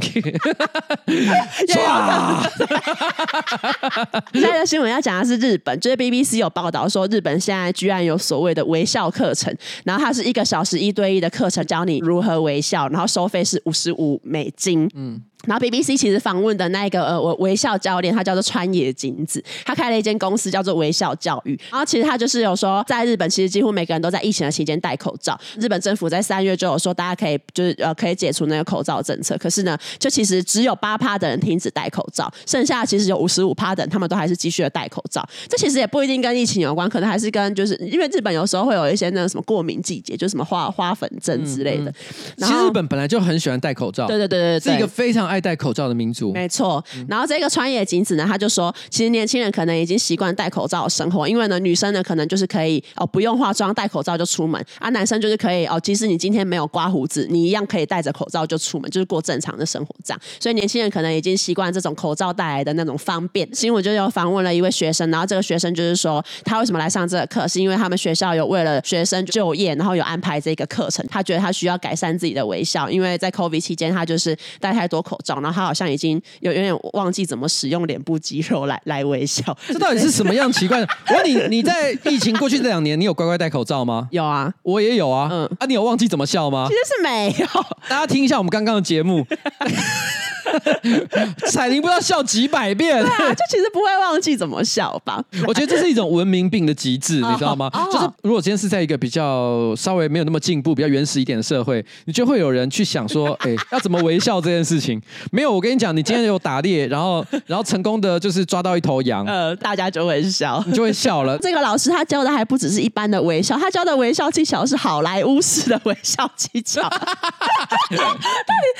[1.86, 2.42] 哇！
[4.32, 14.88] 现在的新闻要讲的是日本，就是 BBC 有报道说，日本现在居然有所谓的微笑课程，然后它是一个小时一对一的课程，教你如何微笑，然后收费是五十五美金。
[14.94, 15.20] 嗯。
[15.46, 21.58] 然后 BBC 其实访问的那个呃微笑教练，他叫做川野景子，他开了一间公司叫做微笑教育。
[21.70, 25.38] 然后其实他就是有说，在日本其实几乎每个人都在疫情的期间戴口罩。
[25.58, 29.36] 日本政府在三月就有说，大家可以就是呃可以解除那个口罩政策。
[29.38, 35.26] 可是呢，就其实只有八趴的人停止戴口罩，剩下其实有五十五趴的人，他们都还是继续的戴口罩。
[35.48, 41.90] 这其实也不一定跟疫情有关，可能还是跟就是因为日本有时候会有一些那个什么过敏季节，就什么花花粉症之类的。
[41.90, 41.94] 嗯
[42.38, 46.30] 嗯、其实日本本来就很喜欢戴口罩，对对对对，对，是一个非常爱戴口罩的民族。
[46.32, 60.20] 没错，然后这个川野景子呢，他就说，其实年轻人可能已经习惯戴口罩的生活，因为呢，女生呢可能就是可以哦不用化妆戴口罩就出门，啊，男生就是可以哦，即使你今天没有刮胡子，你一样可以戴着口罩就出门，就是过正常的生活这样。
[60.38, 63.48] 所以年轻人可能已经习惯这种口罩带来的那种方便。
[63.54, 76.20] 新闻就有访问了一位学生，然后这个学生就是说，他为什么来上这个课，是因为他们学校有为了学生就业，然后有安排这个课程，他觉得他需要改善自己的微笑，因为在 COVID 期间他就是戴太多口罩，然后他好像已经。
[76.40, 80.88] 有有点忘记怎么使用脸部肌肉来来微笑，这到底是什么样奇怪的？
[81.08, 84.08] 我问你，你在疫情过去这两年，你有乖乖戴口罩吗？
[84.12, 85.28] 有啊，我也有啊。
[85.30, 86.66] 嗯，啊，你有忘记怎么笑吗？
[86.68, 87.46] 其实是没有。
[87.88, 89.24] 大家听一下我们刚刚的节目。
[91.50, 95.22] 彩铃不知道笑几百遍，对啊，就其实不会忘记怎么笑吧？
[95.46, 97.70] 我觉得这是一种文明病的极致，你知道吗？
[97.90, 105.00] 就是如果今天是在一个比较稍微没有那么进步、比较原始一点的社会，你就会有人去想说， 哎，要怎么微笑这件事情？
[105.30, 111.38] 没有，我跟你讲，你今天有打猎，然后然后成功的就是抓到一头羊，呃，大家就会笑，你就会笑了。
[111.38, 116.80] 这个老师他教的还不只是一般的微笑，他教的微笑技巧是好莱坞式的微笑技巧。
[116.82, 118.02] 到底，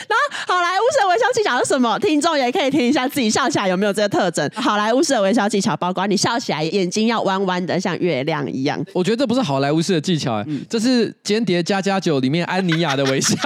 [0.09, 1.62] 然后好莱坞式的微笑技巧。
[1.65, 1.99] 什么？
[1.99, 4.49] 听众也可以听一下，自己笑起来有没有这个特征？
[4.55, 8.83] 好莱坞式的微笑技巧，包括你笑起来眼睛要弯弯的，像月亮一样。
[8.93, 13.37] 我觉得这不是好莱坞式的技巧，嗯、这是《间谍加加酒》里面安妮亚的微笑。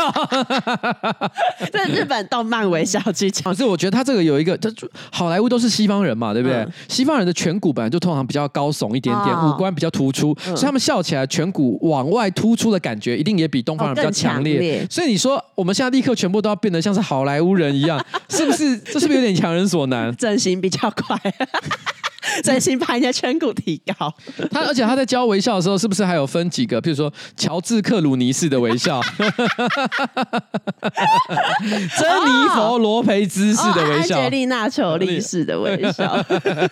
[1.72, 3.50] 这是日本动漫微笑技巧。
[3.50, 4.72] 可是我觉得他这个有一个，这
[5.10, 6.58] 好莱坞都是西方人嘛，对不对？
[6.58, 14.54] 嗯、西方人的颧骨本来就通常比较高耸一点点，哦、五官比较突出，嗯、所以他们笑起来颧骨往外突出的感觉，一定也比东方人比较强烈。
[14.54, 14.86] 哦、强烈。
[14.90, 18.76] 所以你说我们现在立刻全部都要变得像是好莱坞人一样，是不是？
[18.78, 20.14] 这是不是有点强人所难？
[20.16, 21.16] 整形比较快，
[22.42, 24.12] 整形把人家颧骨提高。
[24.50, 26.80] 他而且他在教微笑的时候，是不是还有分几个？
[26.80, 29.00] 譬如说乔治克鲁尼式的微笑，
[31.98, 36.16] 珍妮佛罗培兹式的微笑，安吉丽娜裘丽式的微笑。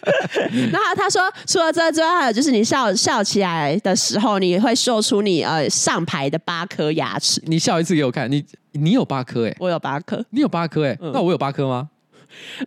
[0.73, 7.43] 那他说，除了这之外，还有就是你笑笑起来的时候，你会秀出你呃上排的八颗牙齿。
[7.47, 11.89] 你笑一次给我看，你你有八颗哎，我有八颗，你有八颗哎，那我有八颗吗？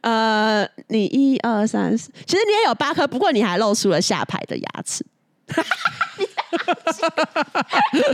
[0.01, 5.05] 呃，你一二三四，其实你也有八颗，不过你还露出了下排的牙齿。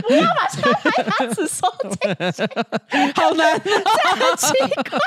[0.06, 1.96] 不 要把下排牙齿收进
[2.30, 2.46] 去，
[3.20, 3.80] 好难，这样
[4.16, 4.46] 很奇
[4.88, 4.98] 怪，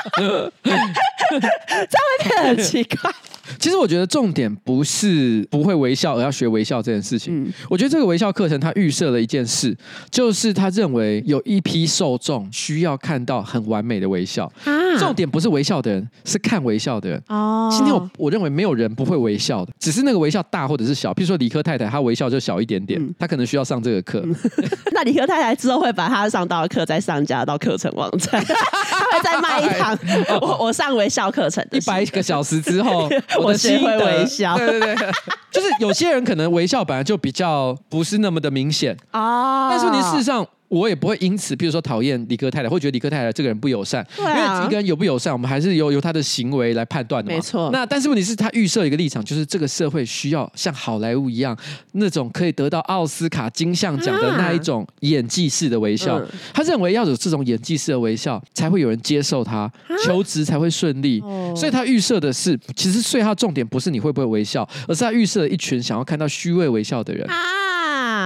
[0.62, 3.10] 这样会变得很奇怪。
[3.58, 7.44] 其实我觉得重点不是不会微笑而要学微笑这件事情。
[7.44, 9.76] 嗯、我觉得这个微笑课程它预设了一件事，
[10.10, 14.50] 就是他认为有一批受众需要看到很完美的微笑。
[14.64, 17.22] 啊、重点不是微笑的人，是看微笑的人。
[17.28, 21.12] 哦，今天我我认为没有人不会微笑的，只是那个微笑大或者是小。
[21.12, 24.20] 譬如说理科太太，她微笑就小一点点，嗯、她可能需要上这个课。
[24.24, 24.34] 嗯、
[24.92, 29.98] 那理科太太之后会把她上到的课再上架到课程网站， 她会再卖一堂
[30.40, 33.08] 我我上微笑课程一百个小时之后。
[33.38, 35.10] 我学会微笑，对对对，
[35.50, 38.96] 就是有些人可能微笑本来就比较不是那么的明显。
[39.10, 40.46] 啊，但是你事实上。
[40.68, 44.06] 我也不会因此，比如说讨厌理科太太，会觉得理科太太这个人不友善。
[44.16, 47.36] 对啊，因为一个人友不友善，我们还是由由他的行为来判断的嘛。
[47.36, 47.70] 没错。
[47.72, 51.56] 那但是问题是，他预设一个立场，就是这个社会需要像好莱坞一样
[51.92, 56.18] 那种可以得到奥斯卡金像奖的那一种演技式的微笑。
[56.18, 59.70] 嗯、他认为要有这种演技式的微笑，才会有人接受他，
[60.04, 61.20] 求职才会顺利。
[61.20, 67.26] 哦、所以他预设的是，其实所以他重点不是你会不会微笑，而是他预设了一群想要看到虚伪微笑的人。
[67.28, 67.34] 啊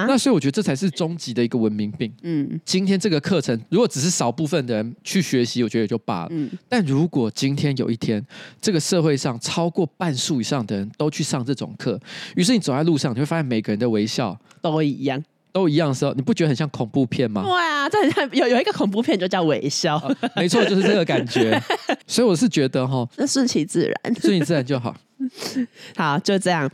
[0.06, 2.12] 那所以我觉得这才是终极的一个文明病。
[2.22, 6.28] 嗯，今天这个课程如果只是少部分的人去学习，我觉得也就罢了。
[6.30, 8.24] 嗯，但如果今天有一天
[8.60, 12.00] 这个社会上超过半数以上的人都去上这种课，
[12.36, 15.22] 于是你走在路上，你会发现每个人的微笑都一样。
[15.52, 17.42] 都一样的时候，你不觉得很像恐怖片吗？
[17.44, 21.60] 对啊，这很像有有一个恐怖片就叫微笑，哦、没错，就是这个感觉。
[22.06, 24.96] 所以我是觉得哈，那顺其自然，顺其自然就好。
[25.94, 26.68] 好，就这样。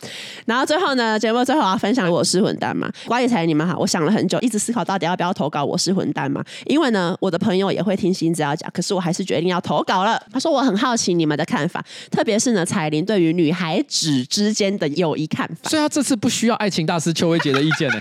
[0.46, 2.90] 然后最后呢，节目最后我要分享我是混蛋嘛。
[3.06, 6.42] 瓜理财你们好，我想了很久，一直思考到底要不要投稿我是混蛋嘛。
[6.64, 10.18] 因为呢，我的朋友也会听新资料讲，可是我还是决定要投稿了。
[10.32, 15.68] 他说我很好奇你们的看法，特别是呢，彩玲对于女孩子之间的友谊看法。
[15.68, 18.00] 所以他这次不需要爱情大师邱薇杰的意见呢。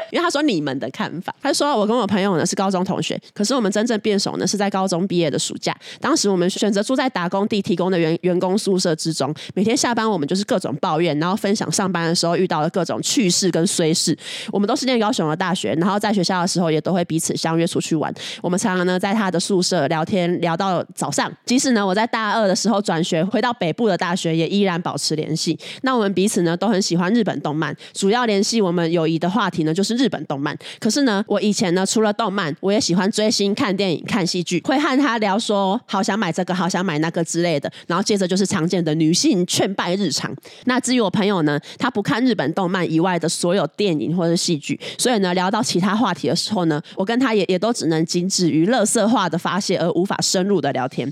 [0.11, 5.75] 因为他说你们的看法，他说我跟我朋友呢是高中同学，可是我们真正变熟呢是在高中毕业的暑假。
[5.99, 14.17] 当时我们选择住在打工地提供的员员工宿舍之中，每天下班我们就是各种抱怨，然后分享上班的时候遇到的各种趣事跟衰事。
[14.51, 18.13] 我们都是念高雄的大学，然后在学校的时候也都会彼此相约出去玩。
[18.41, 25.57] 我们常常呢在他的宿舍聊天聊到早上，即使呢我在大二的时候转学回到北部的大学，也依然保持联系。
[25.83, 30.00] 那我们彼此呢都很喜欢日本动漫，主要联系我们友谊的话题呢就是。
[30.01, 37.71] 日本动漫，可是呢，我以前呢，除了动漫，我也喜欢追星、看电影、看戏剧，会和他聊说好想买这个、好想买那个之类的。
[37.85, 40.35] 然后接着就是常见的女性劝败日常。
[40.65, 51.07] 那至于我朋友呢，他不看日本动漫以外的所有电影或者戏剧，所以呢，聊到其他话题的时候呢，我跟他也也都只能仅止于乐色化的发泄，而无法深入的聊天。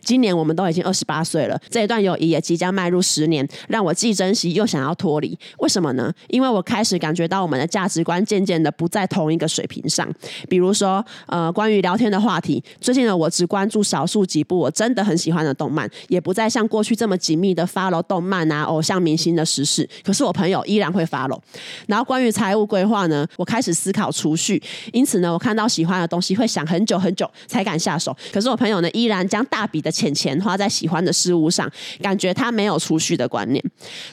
[0.00, 5.38] 今年我们都已经二十八岁了，这一段友谊也即将迈入十年，让我既珍惜又想要脱离。
[5.58, 6.12] 为什么呢？
[6.28, 8.24] 因为我开始感觉到我们的价值观。
[8.32, 10.08] 渐渐的不在同一个水平上，
[10.48, 19.86] 比如说，呃，关于聊天的话题，最近呢，我只关注少数几部我真的很喜欢的动漫，也不再像过去这么紧密的 follow 动漫啊、偶像明星的时事。
[20.02, 21.38] 可是我朋友依然会 follow。
[21.86, 24.62] 然后关于财务规划呢，我开始思考储蓄，
[24.94, 28.16] 因此呢，我看到喜欢的东西会想很久很久才敢下手。
[28.32, 31.70] 可是我朋友呢，依然将大笔的钱钱花在喜欢的事物上，
[32.00, 33.62] 感觉他没有储蓄的观念。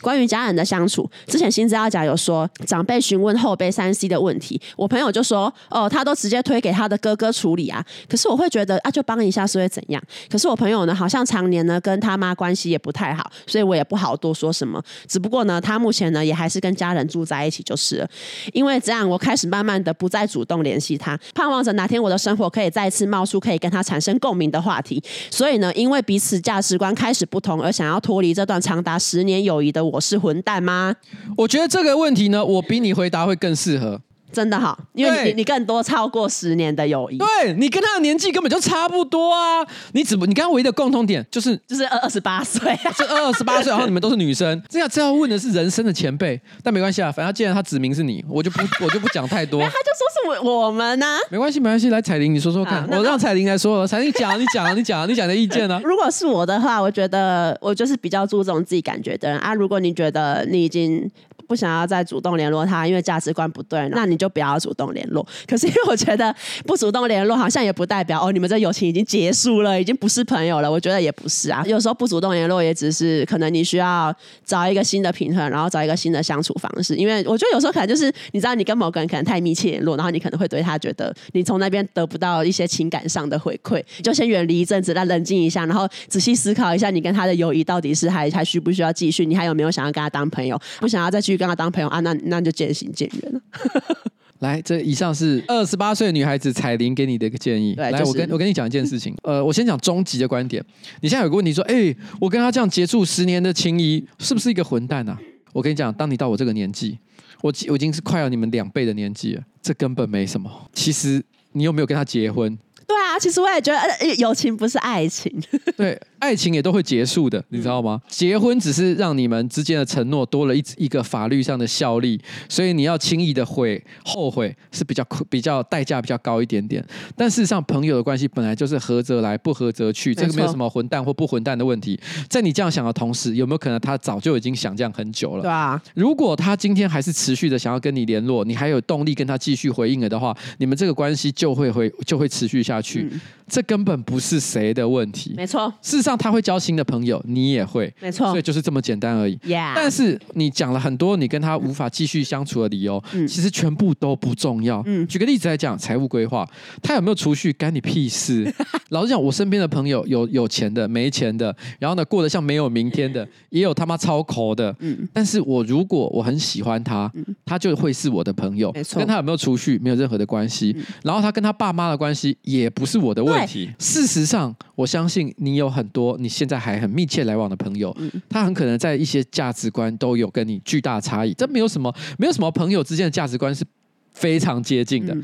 [0.02, 10.02] 关于家人的相处，之前新资料夹有说，长辈询问后辈三 C 的问题，我朋友就说：“哦，他都直接推给他的哥哥处理啊。”可是我会觉得啊，就帮一下是会怎样？
[10.30, 14.84] 可是我朋友呢，好像常年呢跟他妈关系也不太好，所以我也不好多说什么。
[15.08, 18.10] 只不过呢，他目前呢也还是跟家人住在一起就是了。
[18.52, 25.02] 因为这样，我开始慢慢的不再主动联系他，盼望着哪天我的生活可以再次冒出可以跟他产生共鸣的话题。
[25.30, 30.96] 所以呢，因为彼此价值观开始不同，而想要脱离这段长达十年友谊的我是混蛋吗？
[31.38, 33.99] 我觉得这个问题呢，我比你回答会更适合。
[34.32, 39.66] 真的好，因为你你更多超过十年的友谊，对你跟他的年纪根本就差不多啊！
[39.94, 55.82] 你只不你跟他唯一的共同点就是就是二二十八岁，是二十八岁，然后你们都是女生，这 样这要问的是人生的前辈，但没关系啊，反正既然他指明是你，我就不我就不讲太多，他就说是我我们呢、啊，没关系没关系，来彩玲你说说看，我让彩玲来说，彩玲讲你讲你讲你讲的意见呢、啊？
[55.86, 59.54] 如果是我的话，我觉得我就是比较注重自己感觉的人啊。
[59.54, 61.10] 如果你觉得你已经。
[61.50, 65.28] 不想要再主动联络他，因为价值观不对，那你就不要主动联络。
[65.48, 66.34] 可是因为我觉得
[66.64, 70.72] 不主动联络，好像也不代表哦，你们这友情已经结束了，已经不是朋友了。
[70.72, 76.96] 我觉得也不是啊，有时候不主动联络，也只是可能你需要找一个新的平衡，然后找一个新的相处方式。
[76.96, 89.26] 因为我觉得有时候可能就是你知道，你跟某个人可能太密切联络，然后你可能会对他觉得你从那边得不到一些情感上的回馈，就先远离一阵子，来冷静一下，然后仔细思考一下，你跟他的友谊到底是还还需不需要继续？
[89.26, 90.60] 你还有没有想要跟他当朋友？
[90.80, 92.00] 不想要再去跟他当朋友啊？
[92.02, 93.42] 那那就渐行渐远了。
[94.40, 97.74] 来，这以上是二十八岁的女孩子彩玲给你的一个建议。
[97.76, 99.14] 对，来，我跟我跟你讲一件事情。
[99.24, 100.64] 呃，我先讲终极的观点。
[101.02, 105.20] 你现在有个问题说，哎，我跟他这样结束十年的情谊，是不是一个混蛋啊？
[105.52, 106.98] 我跟你讲，当你到我这个年纪，
[107.42, 110.50] 我我已经是快要你们两倍的年纪了，这根本没什么。
[110.74, 111.22] 其实
[111.52, 112.58] 你有没有跟他结婚？
[112.88, 115.32] 对啊，其实我也觉得，呃，友情不是爱情。
[115.76, 118.02] 对，爱情也都会结束的，你知道吗？
[118.08, 126.84] 结婚只是让你们之间的承诺多了一一个法律上的效力，所以你要轻易的悔后悔是比较比较代价比较高一点点。
[127.16, 132.00] 但事实上，朋友的关系本来就是合则来，不合则去，这个没有什么混蛋或不混蛋的问题。
[132.30, 135.42] 在你这样想的同时，有没有可能他早就已经想这样很久了？
[135.42, 135.82] 对啊。
[135.94, 143.09] 如果他今天还是持续的想要跟你联络，你还有动力跟他继续回应了的话，你们这个关系就会会就会持续下去。
[143.10, 143.20] 去，
[143.50, 145.34] 这根本不是谁的问题。
[145.36, 147.94] 没错，事实上他会交新的朋友，你也会。
[148.00, 149.36] 没错，所以就是这么简单而已。
[149.38, 149.74] Yeah.
[149.76, 154.84] 但是你讲了很多你跟他无法继续相处的理由，嗯、其实全部都不重要。
[154.86, 156.48] 嗯、举个例子来讲，财务规划，
[156.82, 158.54] 他有没有储蓄，干你屁事。
[158.90, 164.76] 老实讲，我身边的朋友有有钱的，没钱的，然后呢，过得像没有明天的，也有他妈超抠的。
[164.80, 168.72] 嗯、但是我如果我很喜欢他，嗯、他就会是我的朋友。
[168.74, 170.76] 没错，跟他有没有储蓄没有任何的关系。
[170.78, 173.72] 嗯、然后他跟他爸妈的关系也不是我的问题。
[173.80, 181.34] 事实上，我相信你有很多你现在还很密切来往的朋友，嗯、他很可能在一些价值观都有跟你巨大差异。
[181.34, 183.66] 这没有什么，没有什么朋友之间的价值观是
[184.14, 185.16] 非常接近的。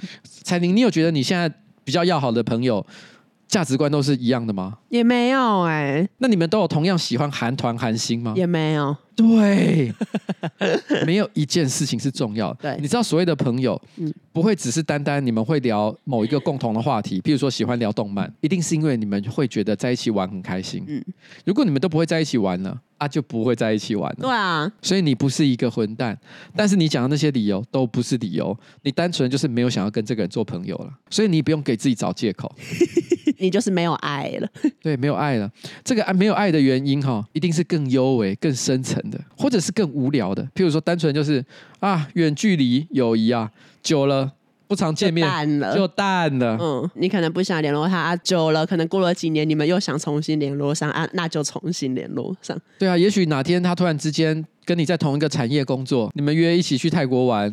[0.43, 1.51] 彩玲，你有觉得你现在
[1.83, 2.85] 比较要好的朋友
[3.47, 4.77] 价值观都是一样的吗？
[4.89, 6.09] 也没有哎、欸。
[6.17, 8.33] 那你们都有同样喜欢韩团韩星吗？
[8.35, 8.95] 也没有。
[9.15, 9.93] 对，
[11.05, 12.75] 没有一件事情是重要的。
[12.75, 20.83] 对，你知道所谓的朋友，嗯，不会只是单单你们会聊某一个共同的话题，譬如说喜欢聊动漫，一定是因为你们会觉得在一起玩很开心。
[20.87, 21.03] 嗯，
[21.45, 24.17] 如果你们都不会在一起玩了，啊，就不会在一起玩了。
[24.19, 26.17] 对啊，所以你不是一个混蛋，
[26.55, 30.91] 但是你讲的那些理由都不是理由，你单纯就是没有想要跟这个人做朋友了。
[31.09, 32.53] 所以你不用给自己找借口，
[33.39, 34.49] 你就是没有爱了。
[34.81, 35.49] 对，没有爱了。
[35.83, 39.01] 这个爱没有爱的原因哈，一定是更幽微、更深层。
[39.37, 41.43] 或者是更无聊的，譬如说，单纯就是
[41.79, 43.51] 啊，远距离友谊啊，
[43.81, 44.31] 久了
[44.67, 45.75] 不常见面，就淡了。
[45.75, 46.57] 就淡了。
[46.59, 52.57] 嗯，你可能不想联络他，啊，久了可能过了几年，你们又想重新联络上啊，那就重新联络上。
[52.79, 54.45] 对啊，也许哪天他突然之间。
[54.65, 57.51] 跟你在同一个产业工作，你们约一起去泰国玩，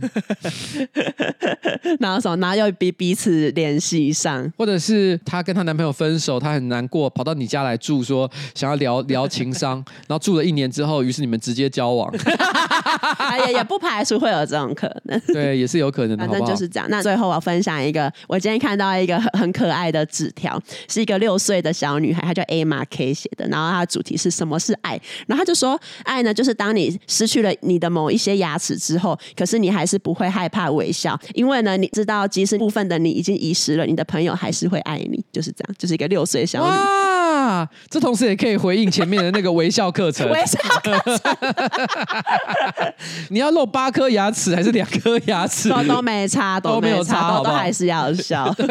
[2.00, 9.76] 然后什么，然后又彼彼此联系上，或者是她跟她男朋友分手，她很难过，跑到你家来住，说想要聊 聊情商，
[10.08, 12.12] 然后住了一年之后，于是你们直接交往，
[13.46, 16.88] 也也不排除会有这种可能，对，也是有可能的，反正就是这样。
[16.88, 36.66] 那最后我要分享一个，我今天看到一个很很可爱的纸条，是一个六岁的小女孩，她叫 Emma K 写的，然后她的主题是什么是爱，然后她就说爱呢，就是当你失去了你的某一些牙齿之后，可是你还是不会害怕微笑，因为呢，你知道即使部分的你已经遗失了，你的朋友还是会爱你，就是这样，就是一个六岁小女。
[36.66, 40.28] 哇，这同时也可以回应前面的那个微笑课程。
[40.32, 41.34] 微笑课程，
[43.30, 45.68] 你要露八颗牙齿还是两颗牙齿？
[45.72, 48.52] 都都没差， 都没有差，都，都还是要笑。
[48.54, 48.66] 对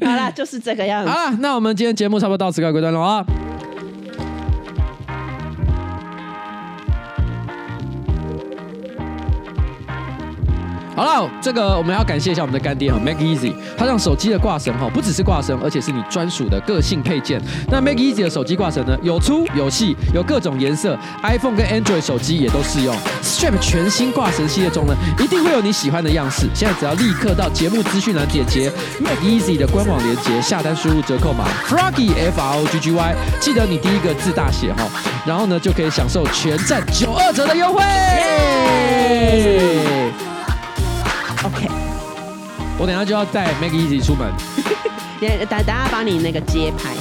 [0.00, 1.10] 好啦，就是这个样子。
[1.10, 3.24] 好了，那我们今天节目差不多到此告一段落啊。
[10.94, 17.40] 好了，这个我们要感谢一下我们的干爹哈，Make Easy，它让手机的挂绳哈，不只是挂绳，而且是你专属的个性配件。
[17.70, 22.94] 那 Make Easy 的手机挂绳呢，有粗有细，有各种颜色，iPhone 跟 Android 手机也都适用。
[23.22, 26.46] Strap 全新挂绳系列中呢，一定会有你喜欢的样式。
[26.54, 28.70] 现在只要立刻到节目资讯栏点击
[29.00, 34.86] Make Easy 的官网链接，下单输入折扣码 Froggy F R O G G Y，记得你第一个字大写哈，
[35.26, 37.82] 然后呢就可以享受全站九二折的优惠。
[42.78, 44.32] 我等下就要带 Maggie 一起出门，
[45.20, 46.94] 等等下帮你那个街拍。